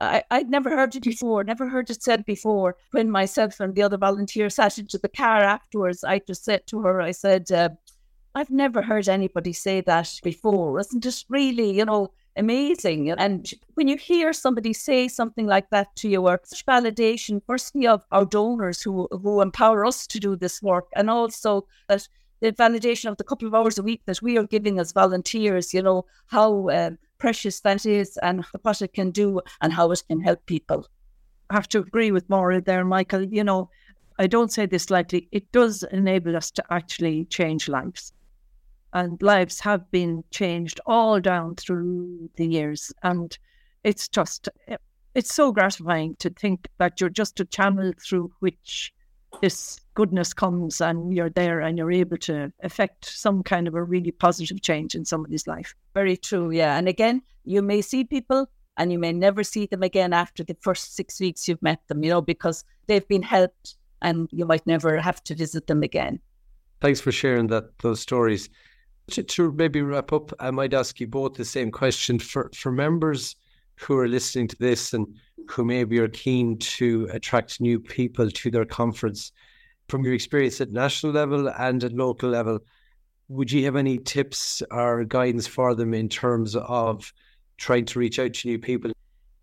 I, 0.00 0.22
I'd 0.30 0.48
never 0.48 0.70
heard 0.70 0.94
it 0.96 1.02
before, 1.02 1.44
never 1.44 1.68
heard 1.68 1.90
it 1.90 2.02
said 2.02 2.24
before. 2.24 2.76
When 2.92 3.10
myself 3.10 3.60
and 3.60 3.74
the 3.74 3.82
other 3.82 3.98
volunteer 3.98 4.48
sat 4.48 4.78
into 4.78 4.96
the 4.96 5.08
car 5.08 5.42
afterwards, 5.42 6.02
I 6.02 6.20
just 6.20 6.44
said 6.44 6.66
to 6.68 6.80
her, 6.80 7.02
I 7.02 7.10
said, 7.10 7.52
uh, 7.52 7.70
I've 8.34 8.50
never 8.50 8.80
heard 8.80 9.08
anybody 9.08 9.52
say 9.52 9.82
that 9.82 10.20
before. 10.22 10.80
Isn't 10.80 11.04
it 11.04 11.24
really, 11.28 11.76
you 11.76 11.84
know, 11.84 12.12
amazing. 12.36 13.10
And 13.10 13.50
when 13.74 13.88
you 13.88 13.96
hear 13.96 14.32
somebody 14.32 14.72
say 14.72 15.08
something 15.08 15.46
like 15.46 15.70
that 15.70 15.94
to 15.96 16.08
you, 16.08 16.26
or 16.26 16.40
such 16.44 16.66
validation, 16.66 17.42
firstly 17.46 17.86
of 17.86 18.04
our 18.10 18.24
donors 18.24 18.82
who 18.82 19.08
who 19.10 19.40
empower 19.40 19.84
us 19.84 20.06
to 20.08 20.20
do 20.20 20.36
this 20.36 20.62
work, 20.62 20.88
and 20.94 21.10
also 21.10 21.66
that 21.88 22.08
the 22.40 22.52
validation 22.52 23.10
of 23.10 23.16
the 23.16 23.24
couple 23.24 23.46
of 23.46 23.54
hours 23.54 23.78
a 23.78 23.82
week 23.82 24.02
that 24.06 24.22
we 24.22 24.38
are 24.38 24.46
giving 24.46 24.78
as 24.78 24.92
volunteers, 24.92 25.74
you 25.74 25.82
know, 25.82 26.06
how 26.26 26.70
um, 26.70 26.98
precious 27.18 27.60
that 27.60 27.84
is 27.84 28.16
and 28.22 28.44
what 28.62 28.80
it 28.80 28.94
can 28.94 29.10
do 29.10 29.40
and 29.60 29.72
how 29.72 29.90
it 29.90 30.02
can 30.08 30.20
help 30.20 30.44
people. 30.46 30.86
I 31.50 31.54
have 31.54 31.68
to 31.68 31.80
agree 31.80 32.12
with 32.12 32.28
Máire 32.28 32.64
there, 32.64 32.84
Michael. 32.84 33.24
You 33.24 33.44
know, 33.44 33.68
I 34.18 34.26
don't 34.26 34.52
say 34.52 34.66
this 34.66 34.88
lightly. 34.88 35.28
It 35.32 35.52
does 35.52 35.82
enable 35.92 36.36
us 36.36 36.50
to 36.52 36.64
actually 36.70 37.26
change 37.26 37.68
lives 37.68 38.12
and 38.92 39.20
lives 39.22 39.60
have 39.60 39.90
been 39.90 40.24
changed 40.30 40.80
all 40.86 41.20
down 41.20 41.56
through 41.56 42.30
the 42.36 42.46
years. 42.46 42.92
And 43.02 43.36
it's 43.84 44.08
just, 44.08 44.48
eh, 44.68 44.76
it's 45.14 45.34
so 45.34 45.52
gratifying 45.52 46.16
to 46.16 46.30
think 46.30 46.68
that 46.78 47.00
you're 47.00 47.10
just 47.10 47.40
a 47.40 47.44
channel 47.44 47.92
through 48.00 48.32
which 48.40 48.92
this 49.40 49.78
goodness 49.94 50.32
comes 50.32 50.80
and 50.80 51.14
you're 51.14 51.30
there 51.30 51.60
and 51.60 51.78
you're 51.78 51.92
able 51.92 52.16
to 52.18 52.52
affect 52.62 53.04
some 53.04 53.42
kind 53.42 53.68
of 53.68 53.74
a 53.74 53.82
really 53.82 54.10
positive 54.10 54.60
change 54.60 54.94
in 54.94 55.04
somebody's 55.04 55.46
life. 55.46 55.74
Very 55.94 56.16
true, 56.16 56.50
yeah. 56.50 56.76
And 56.76 56.88
again, 56.88 57.22
you 57.44 57.62
may 57.62 57.80
see 57.80 58.04
people 58.04 58.48
and 58.76 58.92
you 58.92 58.98
may 58.98 59.12
never 59.12 59.44
see 59.44 59.66
them 59.66 59.82
again 59.82 60.12
after 60.12 60.42
the 60.42 60.56
first 60.60 60.94
six 60.94 61.20
weeks 61.20 61.46
you've 61.46 61.62
met 61.62 61.86
them, 61.88 62.02
you 62.02 62.10
know, 62.10 62.22
because 62.22 62.64
they've 62.86 63.06
been 63.08 63.22
helped 63.22 63.76
and 64.02 64.28
you 64.32 64.46
might 64.46 64.66
never 64.66 64.98
have 64.98 65.22
to 65.24 65.34
visit 65.34 65.66
them 65.66 65.82
again. 65.82 66.20
Thanks 66.80 67.00
for 67.00 67.12
sharing 67.12 67.48
that 67.48 67.78
those 67.80 68.00
stories. 68.00 68.48
To, 69.10 69.22
to 69.22 69.52
maybe 69.52 69.82
wrap 69.82 70.12
up, 70.12 70.32
I 70.38 70.50
might 70.50 70.72
ask 70.72 71.00
you 71.00 71.08
both 71.08 71.34
the 71.34 71.44
same 71.44 71.72
question 71.72 72.18
for, 72.18 72.50
for 72.54 72.70
members 72.70 73.34
who 73.76 73.96
are 73.96 74.06
listening 74.06 74.46
to 74.48 74.56
this 74.56 74.94
and 74.94 75.06
who 75.48 75.64
maybe 75.64 75.98
are 75.98 76.08
keen 76.08 76.58
to 76.58 77.08
attract 77.12 77.60
new 77.60 77.80
people 77.80 78.30
to 78.30 78.50
their 78.50 78.64
conference. 78.64 79.32
From 79.88 80.04
your 80.04 80.14
experience 80.14 80.60
at 80.60 80.70
national 80.70 81.12
level 81.12 81.48
and 81.48 81.82
at 81.82 81.92
local 81.92 82.30
level, 82.30 82.60
would 83.28 83.50
you 83.50 83.64
have 83.64 83.74
any 83.74 83.98
tips 83.98 84.62
or 84.70 85.04
guidance 85.04 85.46
for 85.46 85.74
them 85.74 85.92
in 85.92 86.08
terms 86.08 86.54
of 86.54 87.12
trying 87.56 87.86
to 87.86 87.98
reach 87.98 88.18
out 88.18 88.34
to 88.34 88.48
new 88.48 88.58
people? 88.58 88.92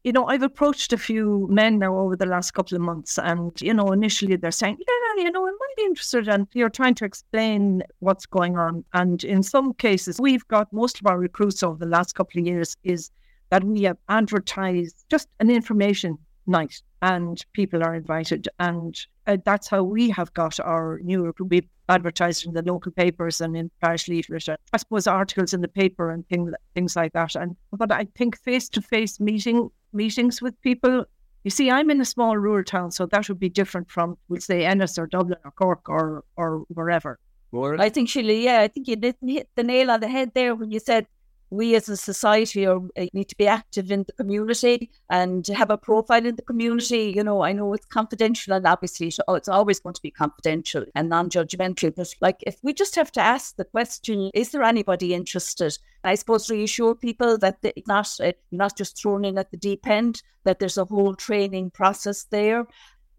You 0.07 0.13
know, 0.13 0.25
I've 0.25 0.41
approached 0.41 0.93
a 0.93 0.97
few 0.97 1.49
men 1.51 1.79
now 1.79 1.97
over 1.97 2.15
the 2.15 2.25
last 2.25 2.51
couple 2.51 2.77
of 2.77 2.81
months, 2.81 3.19
and 3.19 3.51
you 3.61 3.73
know, 3.73 3.91
initially 3.91 4.37
they're 4.37 4.51
saying, 4.51 4.77
"Yeah, 4.79 5.23
you 5.23 5.29
know, 5.29 5.45
I 5.45 5.51
might 5.51 5.75
be 5.75 5.83
interested," 5.83 6.29
and 6.29 6.47
you're 6.53 6.69
trying 6.69 6.95
to 6.95 7.03
explain 7.03 7.83
what's 7.99 8.25
going 8.25 8.57
on. 8.57 8.85
And 8.93 9.21
in 9.25 9.43
some 9.43 9.73
cases, 9.73 10.17
we've 10.17 10.47
got 10.47 10.71
most 10.71 11.01
of 11.01 11.07
our 11.07 11.19
recruits 11.19 11.61
over 11.61 11.77
the 11.77 11.91
last 11.91 12.15
couple 12.15 12.39
of 12.39 12.47
years 12.47 12.77
is 12.85 13.11
that 13.49 13.65
we 13.65 13.83
have 13.83 13.97
advertised 14.07 15.03
just 15.09 15.27
an 15.41 15.49
information 15.49 16.17
night 16.45 16.81
and 17.01 17.45
people 17.51 17.83
are 17.83 17.93
invited. 17.93 18.47
And 18.59 18.97
uh, 19.27 19.37
that's 19.45 19.67
how 19.67 19.83
we 19.83 20.09
have 20.09 20.33
got 20.33 20.59
our 20.61 20.99
new 21.03 21.33
we 21.39 21.67
advertised 21.89 22.45
in 22.45 22.53
the 22.53 22.61
local 22.61 22.91
papers 22.91 23.39
and 23.41 23.55
in 23.55 23.69
parish 23.81 24.07
leaflet. 24.07 24.47
I 24.73 24.77
suppose 24.77 25.07
articles 25.07 25.53
in 25.53 25.61
the 25.61 25.67
paper 25.67 26.11
and 26.11 26.27
things 26.27 26.53
things 26.73 26.95
like 26.95 27.13
that. 27.13 27.35
And 27.35 27.55
but 27.71 27.91
I 27.91 28.07
think 28.15 28.37
face 28.37 28.69
to 28.69 28.81
face 28.81 29.19
meeting 29.19 29.69
meetings 29.93 30.41
with 30.41 30.59
people. 30.61 31.05
You 31.43 31.51
see, 31.51 31.71
I'm 31.71 31.89
in 31.89 32.01
a 32.01 32.05
small 32.05 32.37
rural 32.37 32.63
town, 32.63 32.91
so 32.91 33.05
that 33.05 33.29
would 33.29 33.39
be 33.39 33.49
different 33.49 33.89
from, 33.89 34.17
we'll 34.27 34.41
say, 34.41 34.65
Ennis 34.65 34.97
or 34.97 35.07
Dublin 35.07 35.39
or 35.45 35.51
Cork 35.51 35.87
or 35.87 36.23
or 36.35 36.65
wherever. 36.69 37.19
More? 37.51 37.79
I 37.79 37.89
think 37.89 38.09
Sheila, 38.09 38.33
yeah, 38.33 38.59
I 38.61 38.67
think 38.67 38.87
you 38.87 38.97
did 38.97 39.15
hit 39.25 39.49
the 39.55 39.63
nail 39.63 39.89
on 39.89 40.01
the 40.01 40.09
head 40.09 40.31
there 40.33 40.53
when 40.53 40.71
you 40.71 40.79
said 40.79 41.07
we 41.49 41.75
as 41.75 41.87
a 41.87 41.97
society 41.97 42.65
are, 42.65 42.77
uh, 42.97 43.05
need 43.13 43.29
to 43.29 43.37
be 43.37 43.47
active 43.47 43.91
in 43.91 44.03
the 44.03 44.13
community 44.13 44.89
and 45.09 45.47
have 45.47 45.69
a 45.69 45.77
profile 45.77 46.25
in 46.25 46.35
the 46.35 46.41
community. 46.41 47.13
You 47.15 47.23
know, 47.23 47.41
I 47.41 47.53
know 47.53 47.73
it's 47.73 47.85
confidential 47.85 48.53
and 48.53 48.65
obviously 48.65 49.07
it's 49.07 49.47
always 49.47 49.79
going 49.79 49.95
to 49.95 50.01
be 50.01 50.11
confidential 50.11 50.85
and 50.95 51.09
non 51.09 51.29
judgmental. 51.29 51.95
But 51.95 52.13
like, 52.21 52.43
if 52.45 52.57
we 52.63 52.73
just 52.73 52.95
have 52.95 53.11
to 53.13 53.21
ask 53.21 53.55
the 53.55 53.65
question, 53.65 54.29
is 54.33 54.51
there 54.51 54.63
anybody 54.63 55.13
interested? 55.13 55.77
I 56.03 56.15
suppose 56.15 56.49
reassure 56.49 56.95
people 56.95 57.37
that 57.39 57.57
it's 57.63 57.87
not, 57.87 58.09
uh, 58.21 58.33
not 58.51 58.77
just 58.77 59.01
thrown 59.01 59.25
in 59.25 59.37
at 59.37 59.51
the 59.51 59.57
deep 59.57 59.87
end, 59.87 60.21
that 60.43 60.59
there's 60.59 60.77
a 60.77 60.85
whole 60.85 61.15
training 61.15 61.71
process 61.71 62.23
there 62.23 62.65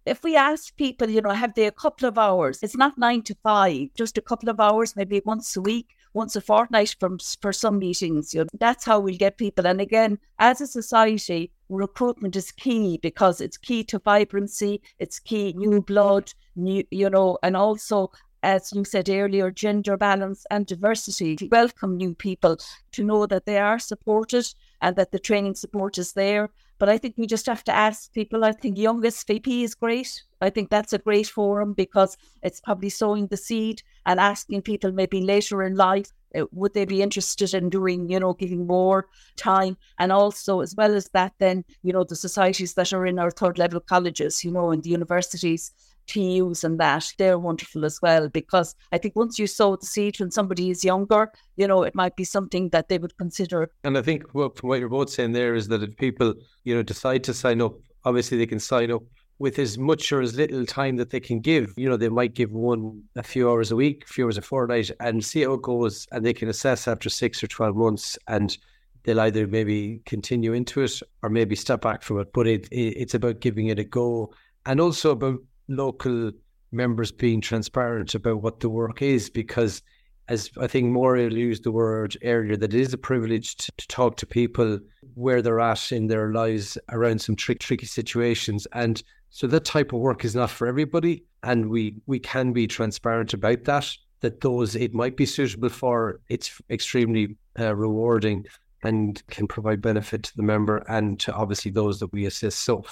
if 0.08 0.24
we 0.24 0.36
ask 0.36 0.74
people, 0.76 1.08
you 1.10 1.20
know, 1.20 1.30
have 1.30 1.54
they 1.54 1.66
a 1.66 1.72
couple 1.72 2.08
of 2.08 2.18
hours? 2.18 2.62
It's 2.62 2.76
not 2.76 2.98
nine 2.98 3.22
to 3.22 3.36
five, 3.42 3.88
just 3.94 4.16
a 4.18 4.22
couple 4.22 4.48
of 4.48 4.58
hours, 4.58 4.96
maybe 4.96 5.20
once 5.24 5.56
a 5.56 5.60
week, 5.60 5.94
once 6.14 6.34
a 6.34 6.40
fortnight 6.40 6.96
from 6.98 7.18
for 7.42 7.52
some 7.52 7.78
meetings. 7.78 8.32
You 8.32 8.40
know, 8.40 8.48
that's 8.58 8.84
how 8.84 9.00
we'll 9.00 9.16
get 9.16 9.36
people. 9.36 9.66
And 9.66 9.80
again, 9.80 10.18
as 10.38 10.60
a 10.60 10.66
society, 10.66 11.52
recruitment 11.68 12.36
is 12.36 12.50
key 12.50 12.98
because 13.02 13.40
it's 13.40 13.58
key 13.58 13.84
to 13.84 13.98
vibrancy, 13.98 14.80
it's 14.98 15.20
key 15.20 15.52
new 15.56 15.82
blood, 15.82 16.32
new, 16.56 16.84
you 16.90 17.10
know, 17.10 17.38
and 17.42 17.56
also 17.56 18.10
as 18.42 18.72
you 18.72 18.84
said 18.84 19.08
earlier, 19.08 19.50
gender 19.50 19.96
balance 19.96 20.46
and 20.50 20.64
diversity, 20.64 21.34
to 21.34 21.48
welcome 21.48 21.96
new 21.96 22.14
people, 22.14 22.56
to 22.92 23.02
know 23.02 23.26
that 23.26 23.46
they 23.46 23.58
are 23.58 23.80
supported 23.80 24.46
and 24.80 24.94
that 24.94 25.10
the 25.10 25.18
training 25.18 25.56
support 25.56 25.98
is 25.98 26.12
there. 26.12 26.48
But 26.78 26.88
I 26.88 26.98
think 26.98 27.14
we 27.16 27.26
just 27.26 27.46
have 27.46 27.64
to 27.64 27.74
ask 27.74 28.12
people. 28.12 28.44
I 28.44 28.52
think 28.52 28.78
Young 28.78 29.02
SVP 29.02 29.64
is 29.64 29.74
great. 29.74 30.22
I 30.40 30.50
think 30.50 30.70
that's 30.70 30.92
a 30.92 30.98
great 30.98 31.26
forum 31.26 31.72
because 31.72 32.16
it's 32.42 32.60
probably 32.60 32.90
sowing 32.90 33.26
the 33.26 33.36
seed 33.36 33.82
and 34.06 34.20
asking 34.20 34.62
people 34.62 34.92
maybe 34.92 35.20
later 35.20 35.62
in 35.62 35.74
life 35.74 36.12
uh, 36.36 36.44
would 36.52 36.74
they 36.74 36.84
be 36.84 37.02
interested 37.02 37.54
in 37.54 37.70
doing, 37.70 38.08
you 38.10 38.20
know, 38.20 38.34
giving 38.34 38.66
more 38.66 39.06
time? 39.36 39.76
And 39.98 40.12
also, 40.12 40.60
as 40.60 40.74
well 40.76 40.94
as 40.94 41.08
that, 41.10 41.32
then, 41.38 41.64
you 41.82 41.92
know, 41.92 42.04
the 42.04 42.16
societies 42.16 42.74
that 42.74 42.92
are 42.92 43.06
in 43.06 43.18
our 43.18 43.30
third 43.30 43.58
level 43.58 43.80
colleges, 43.80 44.44
you 44.44 44.50
know, 44.50 44.70
and 44.70 44.82
the 44.82 44.90
universities, 44.90 45.72
TUs 46.08 46.64
and 46.64 46.80
that, 46.80 47.12
they're 47.18 47.38
wonderful 47.38 47.84
as 47.84 48.00
well. 48.02 48.28
Because 48.28 48.74
I 48.92 48.98
think 48.98 49.14
once 49.14 49.38
you 49.38 49.46
sow 49.46 49.76
the 49.76 49.86
seed 49.86 50.18
when 50.18 50.30
somebody 50.30 50.70
is 50.70 50.84
younger, 50.84 51.30
you 51.56 51.66
know, 51.66 51.82
it 51.82 51.94
might 51.94 52.16
be 52.16 52.24
something 52.24 52.70
that 52.70 52.88
they 52.88 52.98
would 52.98 53.16
consider. 53.18 53.70
And 53.84 53.96
I 53.96 54.02
think 54.02 54.30
from 54.32 54.50
what 54.62 54.80
you're 54.80 54.88
both 54.88 55.10
saying 55.10 55.32
there 55.32 55.54
is 55.54 55.68
that 55.68 55.82
if 55.82 55.96
people, 55.96 56.34
you 56.64 56.74
know, 56.74 56.82
decide 56.82 57.24
to 57.24 57.34
sign 57.34 57.60
up, 57.60 57.74
obviously 58.04 58.38
they 58.38 58.46
can 58.46 58.60
sign 58.60 58.90
up 58.90 59.02
with 59.38 59.58
as 59.58 59.78
much 59.78 60.10
or 60.10 60.20
as 60.20 60.34
little 60.34 60.66
time 60.66 60.96
that 60.96 61.10
they 61.10 61.20
can 61.20 61.40
give. 61.40 61.72
You 61.76 61.88
know, 61.88 61.96
they 61.96 62.08
might 62.08 62.34
give 62.34 62.50
one 62.50 63.02
a 63.16 63.22
few 63.22 63.48
hours 63.48 63.70
a 63.70 63.76
week, 63.76 64.04
a 64.04 64.12
few 64.12 64.24
hours 64.24 64.38
a 64.38 64.42
fortnight, 64.42 64.90
and 65.00 65.24
see 65.24 65.42
how 65.42 65.54
it 65.54 65.62
goes. 65.62 66.06
And 66.10 66.26
they 66.26 66.32
can 66.32 66.48
assess 66.48 66.88
after 66.88 67.08
six 67.08 67.42
or 67.42 67.46
12 67.46 67.76
months 67.76 68.18
and 68.26 68.56
they'll 69.04 69.20
either 69.20 69.46
maybe 69.46 70.00
continue 70.06 70.52
into 70.52 70.82
it 70.82 71.00
or 71.22 71.30
maybe 71.30 71.54
step 71.54 71.82
back 71.82 72.02
from 72.02 72.18
it. 72.20 72.32
But 72.32 72.46
it, 72.46 72.68
it, 72.72 72.96
it's 72.96 73.14
about 73.14 73.40
giving 73.40 73.68
it 73.68 73.78
a 73.78 73.84
go 73.84 74.34
and 74.66 74.80
also 74.80 75.12
about 75.12 75.38
local 75.68 76.32
members 76.72 77.12
being 77.12 77.40
transparent 77.40 78.14
about 78.14 78.42
what 78.42 78.60
the 78.60 78.68
work 78.68 79.00
is 79.02 79.30
because 79.30 79.82
as 80.28 80.50
I 80.60 80.66
think 80.66 80.94
Máire 80.94 81.32
used 81.32 81.64
the 81.64 81.72
word 81.72 82.16
earlier, 82.22 82.56
that 82.56 82.74
it 82.74 82.80
is 82.80 82.92
a 82.92 82.98
privilege 82.98 83.56
to, 83.56 83.72
to, 83.78 83.88
talk 83.88 84.16
to 84.16 84.26
people 84.26 84.78
where 85.14 85.40
they're 85.40 85.60
at 85.60 85.90
in 85.90 86.06
their 86.06 86.32
lives 86.32 86.76
around 86.90 87.20
some 87.20 87.34
trick, 87.34 87.60
tricky 87.60 87.86
situations. 87.86 88.66
And 88.74 89.02
so 89.30 89.46
that 89.46 89.64
type 89.64 89.92
of 89.92 90.00
work 90.00 90.24
is 90.24 90.34
not 90.34 90.50
for 90.50 90.66
everybody, 90.66 91.24
and 91.42 91.70
we 91.70 91.94
we 92.06 92.18
can 92.18 92.52
be 92.52 92.66
transparent 92.66 93.32
about 93.34 93.64
that. 93.64 93.90
That 94.20 94.40
those 94.40 94.74
it 94.74 94.94
might 94.94 95.16
be 95.16 95.26
suitable 95.26 95.68
for, 95.68 96.20
it's 96.28 96.60
extremely 96.70 97.36
uh, 97.58 97.74
rewarding 97.74 98.46
and 98.82 99.22
can 99.28 99.46
provide 99.46 99.80
benefit 99.80 100.22
to 100.24 100.36
the 100.36 100.42
member 100.42 100.78
and 100.88 101.18
to 101.20 101.32
obviously 101.32 101.70
those 101.70 102.00
that 102.00 102.12
we 102.12 102.26
assist. 102.26 102.60
So 102.60 102.84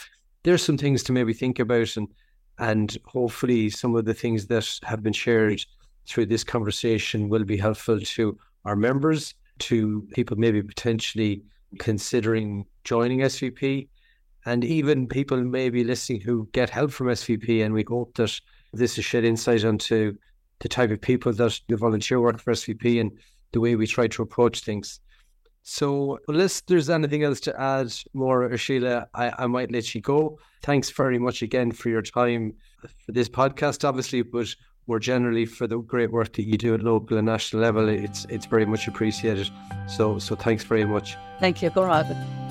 there's 0.43 0.63
some 0.63 0.79
things 0.79 1.03
to 1.05 1.13
maybe 1.13 1.33
think 1.33 1.59
about, 1.59 1.97
and 1.97 2.09
and 2.59 2.97
hopefully 3.05 3.71
some 3.71 3.95
of 3.97 4.05
the 4.05 4.15
things 4.15 4.47
that 4.47 4.79
have 4.83 5.03
been 5.03 5.13
shared 5.13 5.65
through 6.07 6.27
this 6.27 6.45
conversation 6.45 7.29
will 7.29 7.45
be 7.45 7.57
helpful 7.57 8.01
to 8.01 8.39
our 8.65 8.77
members, 8.77 9.35
to 9.59 10.07
people 10.13 10.37
maybe 10.37 10.63
potentially 10.63 11.43
considering 11.79 12.65
joining 12.85 13.21
SVP 13.21 13.89
and 14.45 14.65
even 14.65 15.09
people 15.09 15.43
maybe 15.43 15.85
listening 15.85 16.21
who 16.21 16.49
get 16.53 16.71
help 16.71 16.93
from 16.93 17.09
SVP. 17.09 17.65
And 17.65 17.75
we 17.75 17.85
hope 17.89 18.15
that 18.15 18.41
this 18.73 18.97
has 18.97 19.05
shed 19.05 19.25
insight 19.25 19.65
onto 19.65 20.17
the 20.61 20.69
type 20.69 20.91
of 20.91 21.01
people 21.01 21.33
that 21.33 21.61
do 21.69 21.77
volunteer 21.77 22.21
work 22.21 22.41
for 22.41 22.53
SVP 22.53 23.01
and 23.01 23.13
the 23.53 23.61
way 23.61 23.75
we 23.77 23.87
try 23.87 24.07
to 24.07 24.23
approach 24.23 24.61
things. 24.61 25.01
So, 25.69 26.21
unless 26.29 26.61
there's 26.61 26.89
anything 26.89 27.25
else 27.25 27.41
to 27.41 27.61
add, 27.61 27.93
more, 28.15 28.45
or 28.45 28.57
Sheila, 28.57 29.09
I, 29.15 29.33
I 29.37 29.47
might 29.49 29.73
let 29.73 29.97
you 29.97 30.01
go. 30.01 30.39
Thanks 30.67 30.91
very 30.91 31.21
much 31.21 31.43
again 31.43 31.71
for 31.71 31.91
your 31.91 32.03
time 32.03 32.55
for 33.05 33.13
this 33.13 33.29
podcast, 33.29 33.89
obviously, 33.89 34.23
but 34.23 34.53
more 34.89 34.99
generally 34.99 35.47
for 35.47 35.69
the 35.69 35.79
great 35.79 36.11
work 36.11 36.33
that 36.33 36.43
you 36.43 36.59
do 36.59 36.75
at 36.75 36.83
local 36.83 37.17
and 37.19 37.27
national 37.27 37.63
level. 37.63 37.89
It's 37.89 38.25
it's 38.31 38.47
very 38.47 38.67
much 38.67 38.89
appreciated. 38.89 39.49
So, 39.87 40.19
so 40.19 40.35
thanks 40.35 40.65
very 40.65 40.85
much. 40.85 41.17
Thank 41.39 41.63
you. 41.63 41.71
Go 41.71 41.85
on. 41.85 42.46